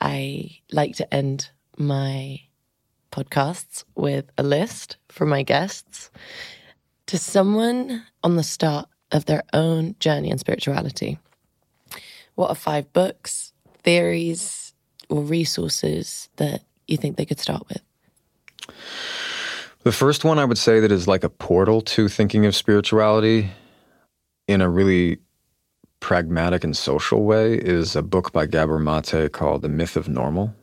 I 0.00 0.58
like 0.72 0.96
to 0.96 1.14
end 1.14 1.50
my 1.76 2.40
podcasts 3.10 3.84
with 3.94 4.26
a 4.36 4.42
list 4.42 4.96
for 5.08 5.24
my 5.24 5.42
guests 5.42 6.10
to 7.06 7.18
someone 7.18 8.04
on 8.22 8.36
the 8.36 8.42
start 8.42 8.88
of 9.12 9.26
their 9.26 9.42
own 9.52 9.94
journey 10.00 10.30
in 10.30 10.38
spirituality. 10.38 11.18
What 12.34 12.48
are 12.50 12.56
five 12.56 12.92
books, 12.92 13.52
theories, 13.82 14.74
or 15.08 15.22
resources 15.22 16.28
that 16.36 16.62
you 16.88 16.96
think 16.96 17.16
they 17.16 17.26
could 17.26 17.38
start 17.38 17.62
with? 17.68 17.82
The 19.84 19.92
first 19.92 20.24
one 20.24 20.38
I 20.38 20.44
would 20.44 20.58
say 20.58 20.80
that 20.80 20.90
is 20.90 21.06
like 21.06 21.24
a 21.24 21.28
portal 21.28 21.82
to 21.82 22.08
thinking 22.08 22.46
of 22.46 22.56
spirituality 22.56 23.50
in 24.48 24.60
a 24.60 24.68
really 24.68 25.18
pragmatic 26.04 26.62
and 26.62 26.76
social 26.76 27.24
way 27.24 27.54
is 27.54 27.96
a 27.96 28.02
book 28.02 28.30
by 28.30 28.44
Gabor 28.44 28.78
Mate 28.78 29.32
called 29.32 29.62
The 29.62 29.70
Myth 29.70 29.96
of 29.96 30.06
Normal. 30.06 30.54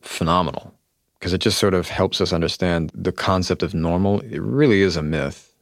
Phenomenal, 0.00 0.72
because 1.18 1.32
it 1.32 1.38
just 1.38 1.58
sort 1.58 1.74
of 1.74 1.88
helps 1.88 2.20
us 2.20 2.32
understand 2.32 2.92
the 2.94 3.10
concept 3.10 3.64
of 3.64 3.74
normal. 3.74 4.20
It 4.20 4.40
really 4.40 4.82
is 4.82 4.96
a 4.96 5.02
myth. 5.02 5.52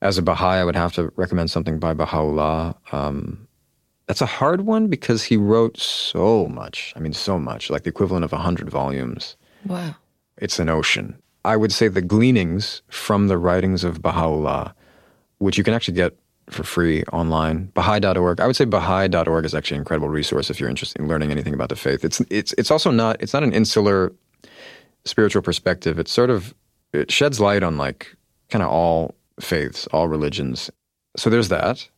As 0.00 0.16
a 0.16 0.22
Baha'i, 0.22 0.60
I 0.60 0.64
would 0.64 0.76
have 0.76 0.94
to 0.94 1.12
recommend 1.16 1.50
something 1.50 1.78
by 1.78 1.92
Baha'u'llah. 1.92 2.74
Um, 2.90 3.46
that's 4.06 4.22
a 4.22 4.26
hard 4.40 4.62
one 4.62 4.86
because 4.86 5.24
he 5.24 5.36
wrote 5.36 5.76
so 5.76 6.46
much. 6.46 6.94
I 6.96 7.00
mean, 7.00 7.12
so 7.12 7.38
much, 7.38 7.68
like 7.68 7.82
the 7.82 7.90
equivalent 7.90 8.24
of 8.24 8.32
100 8.32 8.70
volumes. 8.70 9.36
Wow. 9.66 9.94
It's 10.38 10.58
an 10.58 10.70
ocean. 10.70 11.18
I 11.44 11.58
would 11.58 11.70
say 11.70 11.88
the 11.88 12.00
gleanings 12.00 12.80
from 12.88 13.28
the 13.28 13.36
writings 13.36 13.84
of 13.84 14.00
Baha'u'llah, 14.00 14.74
which 15.36 15.58
you 15.58 15.64
can 15.64 15.74
actually 15.74 15.92
get 15.92 16.16
for 16.50 16.64
free 16.64 17.04
online. 17.12 17.66
Baha'i.org. 17.74 18.40
I 18.40 18.46
would 18.46 18.56
say 18.56 18.64
Baha'i.org 18.64 19.44
is 19.44 19.54
actually 19.54 19.76
an 19.76 19.82
incredible 19.82 20.08
resource 20.08 20.50
if 20.50 20.60
you're 20.60 20.68
interested 20.68 21.00
in 21.00 21.08
learning 21.08 21.30
anything 21.30 21.54
about 21.54 21.68
the 21.68 21.76
faith. 21.76 22.04
It's 22.04 22.20
it's 22.30 22.52
it's 22.58 22.70
also 22.70 22.90
not 22.90 23.20
it's 23.20 23.32
not 23.32 23.42
an 23.42 23.52
insular 23.52 24.12
spiritual 25.04 25.42
perspective. 25.42 25.98
It's 25.98 26.12
sort 26.12 26.30
of 26.30 26.54
it 26.92 27.10
sheds 27.10 27.40
light 27.40 27.62
on 27.62 27.76
like 27.76 28.14
kind 28.48 28.62
of 28.62 28.70
all 28.70 29.14
faiths, 29.40 29.86
all 29.88 30.08
religions. 30.08 30.70
So 31.16 31.30
there's 31.30 31.48
that. 31.48 31.88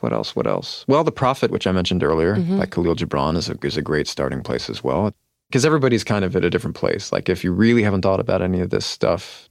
What 0.00 0.12
else? 0.12 0.36
What 0.36 0.46
else? 0.46 0.84
Well, 0.86 1.04
the 1.04 1.12
Prophet, 1.12 1.50
which 1.50 1.66
I 1.66 1.72
mentioned 1.72 2.02
earlier, 2.02 2.36
mm-hmm. 2.36 2.58
by 2.58 2.66
Kahlil 2.66 2.96
Gibran, 2.96 3.36
is 3.36 3.48
a, 3.48 3.56
is 3.62 3.76
a 3.76 3.82
great 3.82 4.06
starting 4.06 4.42
place 4.42 4.68
as 4.68 4.84
well. 4.84 5.14
Because 5.48 5.64
everybody's 5.64 6.04
kind 6.04 6.24
of 6.24 6.34
at 6.36 6.44
a 6.44 6.50
different 6.50 6.76
place. 6.76 7.12
Like 7.12 7.28
if 7.28 7.44
you 7.44 7.52
really 7.52 7.82
haven't 7.82 8.02
thought 8.02 8.20
about 8.20 8.42
any 8.42 8.60
of 8.60 8.70
this 8.70 8.84
stuff, 8.84 9.48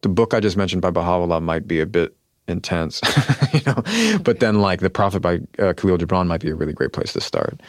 the 0.00 0.08
book 0.08 0.34
I 0.34 0.40
just 0.40 0.56
mentioned 0.56 0.82
by 0.82 0.90
Baha'u'llah 0.90 1.40
might 1.40 1.68
be 1.68 1.78
a 1.78 1.86
bit 1.86 2.16
intense, 2.48 3.00
you 3.52 3.60
know. 3.66 4.18
But 4.22 4.40
then, 4.40 4.60
like 4.60 4.80
the 4.80 4.90
Prophet 4.90 5.20
by 5.20 5.36
uh, 5.58 5.72
Kahlil 5.74 5.98
Gibran 5.98 6.26
might 6.26 6.40
be 6.40 6.50
a 6.50 6.54
really 6.54 6.72
great 6.72 6.92
place 6.92 7.12
to 7.14 7.20
start. 7.20 7.60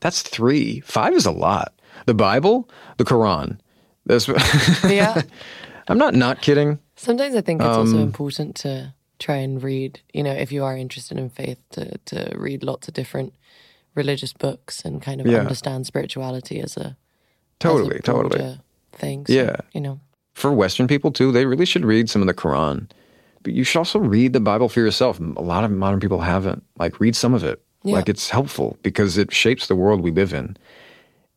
That's 0.00 0.22
three. 0.22 0.80
Five 0.80 1.14
is 1.14 1.26
a 1.26 1.30
lot. 1.30 1.74
The 2.06 2.14
Bible, 2.14 2.68
the 2.96 3.04
Quran. 3.04 3.58
That's 4.06 4.28
yeah. 4.84 5.22
I'm 5.88 5.98
not 5.98 6.14
not 6.14 6.40
kidding. 6.40 6.78
Sometimes 6.96 7.34
I 7.34 7.40
think 7.40 7.60
it's 7.60 7.68
um, 7.68 7.80
also 7.80 7.98
important 7.98 8.56
to 8.56 8.94
try 9.18 9.36
and 9.36 9.62
read. 9.62 10.00
You 10.12 10.22
know, 10.22 10.32
if 10.32 10.52
you 10.52 10.64
are 10.64 10.76
interested 10.76 11.18
in 11.18 11.30
faith, 11.30 11.58
to 11.70 11.98
to 12.06 12.32
read 12.36 12.62
lots 12.62 12.88
of 12.88 12.94
different 12.94 13.34
religious 13.94 14.32
books 14.32 14.84
and 14.84 15.02
kind 15.02 15.20
of 15.20 15.26
yeah. 15.26 15.38
understand 15.38 15.86
spirituality 15.86 16.60
as 16.60 16.76
a 16.76 16.96
totally 17.58 17.96
as 17.96 18.00
a 18.00 18.02
totally 18.02 18.58
thing. 18.92 19.26
So, 19.26 19.32
yeah, 19.32 19.56
you 19.72 19.80
know, 19.80 20.00
for 20.34 20.52
Western 20.52 20.86
people 20.86 21.12
too, 21.12 21.32
they 21.32 21.46
really 21.46 21.66
should 21.66 21.84
read 21.84 22.08
some 22.08 22.22
of 22.22 22.28
the 22.28 22.34
Quran 22.34 22.90
but 23.42 23.52
you 23.52 23.64
should 23.64 23.78
also 23.78 23.98
read 23.98 24.32
the 24.32 24.40
Bible 24.40 24.68
for 24.68 24.80
yourself. 24.80 25.18
A 25.20 25.42
lot 25.42 25.64
of 25.64 25.70
modern 25.70 26.00
people 26.00 26.20
haven't. 26.20 26.64
Like, 26.78 27.00
read 27.00 27.16
some 27.16 27.34
of 27.34 27.44
it. 27.44 27.62
Yeah. 27.82 27.94
Like, 27.94 28.08
it's 28.08 28.30
helpful 28.30 28.76
because 28.82 29.16
it 29.16 29.32
shapes 29.32 29.66
the 29.66 29.76
world 29.76 30.00
we 30.00 30.10
live 30.10 30.32
in. 30.32 30.56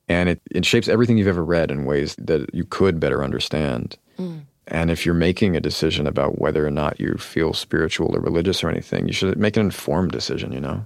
And 0.10 0.30
it, 0.30 0.42
it 0.52 0.66
shapes 0.66 0.88
everything 0.88 1.18
you've 1.18 1.28
ever 1.28 1.46
read 1.46 1.72
in 1.72 1.86
ways 1.86 2.16
that 2.18 2.54
you 2.54 2.66
could 2.66 3.00
better 3.00 3.24
understand. 3.24 3.98
Mm. 4.20 4.42
And 4.68 4.92
if 4.92 5.06
you're 5.06 5.16
making 5.16 5.56
a 5.56 5.62
decision 5.62 6.08
about 6.08 6.40
whether 6.40 6.66
or 6.66 6.72
not 6.72 7.00
you 7.00 7.16
feel 7.16 7.54
spiritual 7.54 8.16
or 8.16 8.20
religious 8.20 8.64
or 8.64 8.70
anything, 8.70 9.08
you 9.08 9.14
should 9.14 9.38
make 9.38 9.58
an 9.58 9.66
informed 9.66 10.12
decision, 10.12 10.52
you 10.52 10.60
know? 10.60 10.86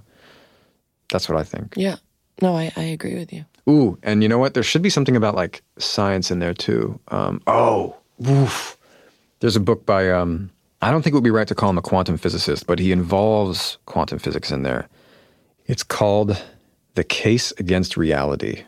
That's 1.10 1.28
what 1.28 1.38
I 1.38 1.44
think. 1.44 1.74
Yeah. 1.76 1.96
No, 2.40 2.56
I, 2.56 2.72
I 2.76 2.82
agree 2.82 3.16
with 3.16 3.32
you. 3.32 3.44
Ooh, 3.68 3.98
and 4.02 4.22
you 4.22 4.28
know 4.28 4.38
what? 4.38 4.54
There 4.54 4.62
should 4.62 4.82
be 4.82 4.90
something 4.90 5.16
about 5.16 5.34
like 5.34 5.62
science 5.78 6.30
in 6.30 6.38
there 6.38 6.54
too. 6.54 6.98
Um, 7.08 7.42
oh, 7.46 7.96
oof. 8.28 8.78
There's 9.40 9.56
a 9.56 9.60
book 9.60 9.84
by 9.84 10.10
um, 10.10 10.50
I 10.80 10.90
don't 10.90 11.02
think 11.02 11.12
it 11.12 11.16
would 11.16 11.24
be 11.24 11.30
right 11.30 11.48
to 11.48 11.54
call 11.54 11.70
him 11.70 11.78
a 11.78 11.82
quantum 11.82 12.16
physicist, 12.18 12.66
but 12.66 12.78
he 12.78 12.92
involves 12.92 13.78
quantum 13.86 14.18
physics 14.18 14.52
in 14.52 14.62
there. 14.62 14.88
It's 15.66 15.82
called 15.82 16.40
The 16.94 17.04
Case 17.04 17.52
Against 17.58 17.96
Reality 17.96 18.64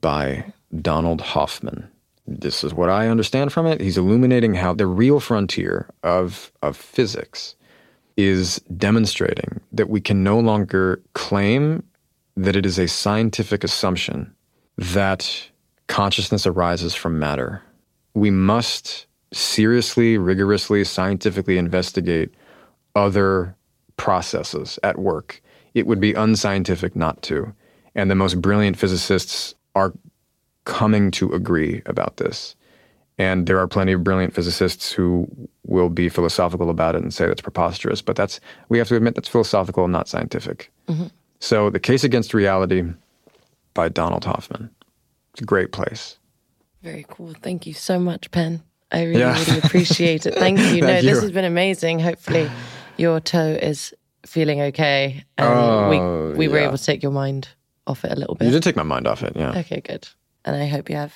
by 0.00 0.52
Donald 0.80 1.20
Hoffman. 1.20 1.88
This 2.26 2.64
is 2.64 2.74
what 2.74 2.88
I 2.88 3.08
understand 3.08 3.52
from 3.52 3.66
it. 3.66 3.80
He's 3.80 3.98
illuminating 3.98 4.54
how 4.54 4.74
the 4.74 4.86
real 4.86 5.20
frontier 5.20 5.88
of, 6.02 6.52
of 6.62 6.76
physics 6.76 7.54
is 8.16 8.56
demonstrating 8.76 9.60
that 9.72 9.88
we 9.88 10.00
can 10.00 10.22
no 10.22 10.38
longer 10.38 11.00
claim 11.14 11.82
that 12.36 12.56
it 12.56 12.66
is 12.66 12.78
a 12.78 12.88
scientific 12.88 13.64
assumption 13.64 14.34
that 14.76 15.48
consciousness 15.86 16.46
arises 16.46 16.94
from 16.94 17.18
matter. 17.18 17.62
We 18.14 18.30
must 18.30 19.06
seriously, 19.32 20.18
rigorously, 20.18 20.84
scientifically 20.84 21.58
investigate 21.58 22.32
other 22.94 23.56
processes 23.96 24.78
at 24.82 24.98
work. 24.98 25.42
It 25.74 25.86
would 25.86 26.00
be 26.00 26.12
unscientific 26.14 26.94
not 26.94 27.22
to. 27.22 27.54
And 27.94 28.10
the 28.10 28.14
most 28.14 28.40
brilliant 28.40 28.76
physicists 28.76 29.54
are 29.74 29.92
coming 30.64 31.10
to 31.12 31.32
agree 31.32 31.82
about 31.86 32.16
this. 32.18 32.54
And 33.18 33.46
there 33.46 33.58
are 33.58 33.68
plenty 33.68 33.92
of 33.92 34.02
brilliant 34.02 34.34
physicists 34.34 34.90
who 34.90 35.28
will 35.66 35.88
be 35.88 36.08
philosophical 36.08 36.70
about 36.70 36.94
it 36.94 37.02
and 37.02 37.12
say 37.12 37.26
that's 37.26 37.42
preposterous. 37.42 38.02
But 38.02 38.16
that's 38.16 38.40
we 38.68 38.78
have 38.78 38.88
to 38.88 38.96
admit 38.96 39.14
that's 39.14 39.28
philosophical 39.28 39.84
and 39.84 39.92
not 39.92 40.08
scientific. 40.08 40.72
Mm-hmm. 40.88 41.06
So 41.40 41.70
the 41.70 41.80
case 41.80 42.04
against 42.04 42.34
reality 42.34 42.84
by 43.74 43.88
Donald 43.88 44.24
Hoffman. 44.24 44.70
It's 45.32 45.42
a 45.42 45.44
great 45.46 45.72
place. 45.72 46.18
Very 46.82 47.06
cool. 47.08 47.32
Thank 47.42 47.66
you 47.66 47.74
so 47.74 47.98
much, 47.98 48.30
Penn. 48.30 48.62
I 48.92 49.04
really, 49.04 49.20
yeah. 49.20 49.38
really 49.38 49.58
appreciate 49.58 50.26
it. 50.26 50.34
Thank 50.34 50.58
you. 50.58 50.64
Thank 50.66 50.82
no, 50.82 50.96
you. 50.96 51.02
this 51.02 51.22
has 51.22 51.32
been 51.32 51.46
amazing. 51.46 51.98
Hopefully, 51.98 52.50
your 52.98 53.20
toe 53.20 53.58
is 53.60 53.94
feeling 54.26 54.60
okay, 54.60 55.24
and 55.38 55.48
oh, 55.48 55.88
we 56.32 56.36
we 56.36 56.46
yeah. 56.46 56.52
were 56.52 56.58
able 56.58 56.76
to 56.76 56.84
take 56.84 57.02
your 57.02 57.12
mind 57.12 57.48
off 57.86 58.04
it 58.04 58.12
a 58.12 58.16
little 58.16 58.34
bit. 58.34 58.46
You 58.46 58.52
did 58.52 58.62
take 58.62 58.76
my 58.76 58.82
mind 58.82 59.06
off 59.06 59.22
it. 59.22 59.34
Yeah. 59.34 59.58
Okay, 59.58 59.80
good. 59.80 60.08
And 60.44 60.54
I 60.54 60.66
hope 60.66 60.90
you 60.90 60.96
have 60.96 61.14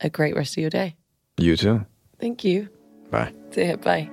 a 0.00 0.10
great 0.10 0.34
rest 0.34 0.56
of 0.56 0.60
your 0.60 0.70
day. 0.70 0.96
You 1.38 1.56
too. 1.56 1.86
Thank 2.18 2.44
you. 2.44 2.68
Bye. 3.10 3.32
See 3.52 3.66
you. 3.66 3.76
Bye. 3.76 4.10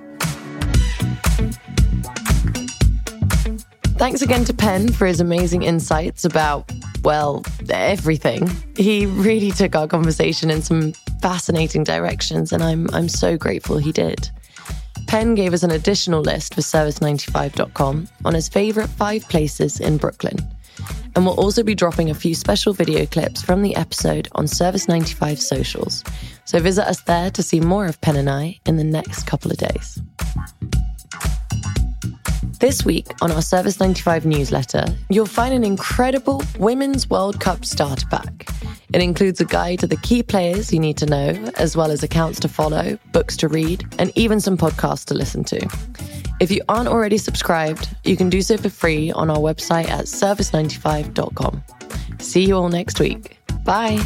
Thanks 3.96 4.22
again 4.22 4.44
to 4.46 4.54
Penn 4.54 4.90
for 4.92 5.06
his 5.06 5.20
amazing 5.20 5.62
insights 5.62 6.24
about, 6.24 6.70
well, 7.04 7.44
everything. 7.70 8.50
He 8.76 9.06
really 9.06 9.52
took 9.52 9.76
our 9.76 9.86
conversation 9.86 10.50
in 10.50 10.60
some 10.62 10.92
fascinating 11.22 11.84
directions, 11.84 12.52
and 12.52 12.62
I'm, 12.62 12.90
I'm 12.92 13.08
so 13.08 13.38
grateful 13.38 13.78
he 13.78 13.92
did. 13.92 14.28
Penn 15.06 15.34
gave 15.34 15.54
us 15.54 15.62
an 15.62 15.70
additional 15.70 16.20
list 16.20 16.54
for 16.54 16.60
service95.com 16.60 18.08
on 18.24 18.34
his 18.34 18.48
favourite 18.48 18.90
five 18.90 19.22
places 19.28 19.80
in 19.80 19.96
Brooklyn. 19.96 20.36
And 21.14 21.24
we'll 21.24 21.38
also 21.38 21.62
be 21.62 21.74
dropping 21.74 22.10
a 22.10 22.14
few 22.14 22.34
special 22.34 22.72
video 22.72 23.06
clips 23.06 23.42
from 23.42 23.62
the 23.62 23.76
episode 23.76 24.28
on 24.32 24.46
Service 24.46 24.88
95 24.88 25.40
socials. 25.40 26.02
So 26.44 26.58
visit 26.58 26.86
us 26.88 27.02
there 27.02 27.30
to 27.30 27.42
see 27.42 27.60
more 27.60 27.86
of 27.86 28.00
Penn 28.00 28.16
and 28.16 28.30
I 28.30 28.58
in 28.66 28.76
the 28.76 28.84
next 28.84 29.26
couple 29.26 29.50
of 29.50 29.58
days. 29.58 30.00
This 32.62 32.84
week 32.84 33.08
on 33.20 33.32
our 33.32 33.42
Service 33.42 33.80
95 33.80 34.24
newsletter, 34.24 34.84
you'll 35.10 35.26
find 35.26 35.52
an 35.52 35.64
incredible 35.64 36.40
Women's 36.60 37.10
World 37.10 37.40
Cup 37.40 37.64
starter 37.64 38.06
pack. 38.06 38.48
It 38.94 39.02
includes 39.02 39.40
a 39.40 39.44
guide 39.44 39.80
to 39.80 39.88
the 39.88 39.96
key 39.96 40.22
players 40.22 40.72
you 40.72 40.78
need 40.78 40.96
to 40.98 41.06
know, 41.06 41.50
as 41.56 41.76
well 41.76 41.90
as 41.90 42.04
accounts 42.04 42.38
to 42.38 42.48
follow, 42.48 42.96
books 43.10 43.36
to 43.38 43.48
read, 43.48 43.84
and 43.98 44.12
even 44.14 44.38
some 44.38 44.56
podcasts 44.56 45.04
to 45.06 45.14
listen 45.14 45.42
to. 45.42 45.68
If 46.38 46.52
you 46.52 46.60
aren't 46.68 46.86
already 46.86 47.18
subscribed, 47.18 47.88
you 48.04 48.16
can 48.16 48.30
do 48.30 48.42
so 48.42 48.56
for 48.56 48.70
free 48.70 49.10
on 49.10 49.28
our 49.28 49.38
website 49.38 49.88
at 49.88 50.04
service95.com. 50.04 51.64
See 52.20 52.44
you 52.44 52.54
all 52.54 52.68
next 52.68 53.00
week. 53.00 53.38
Bye. 53.64 54.00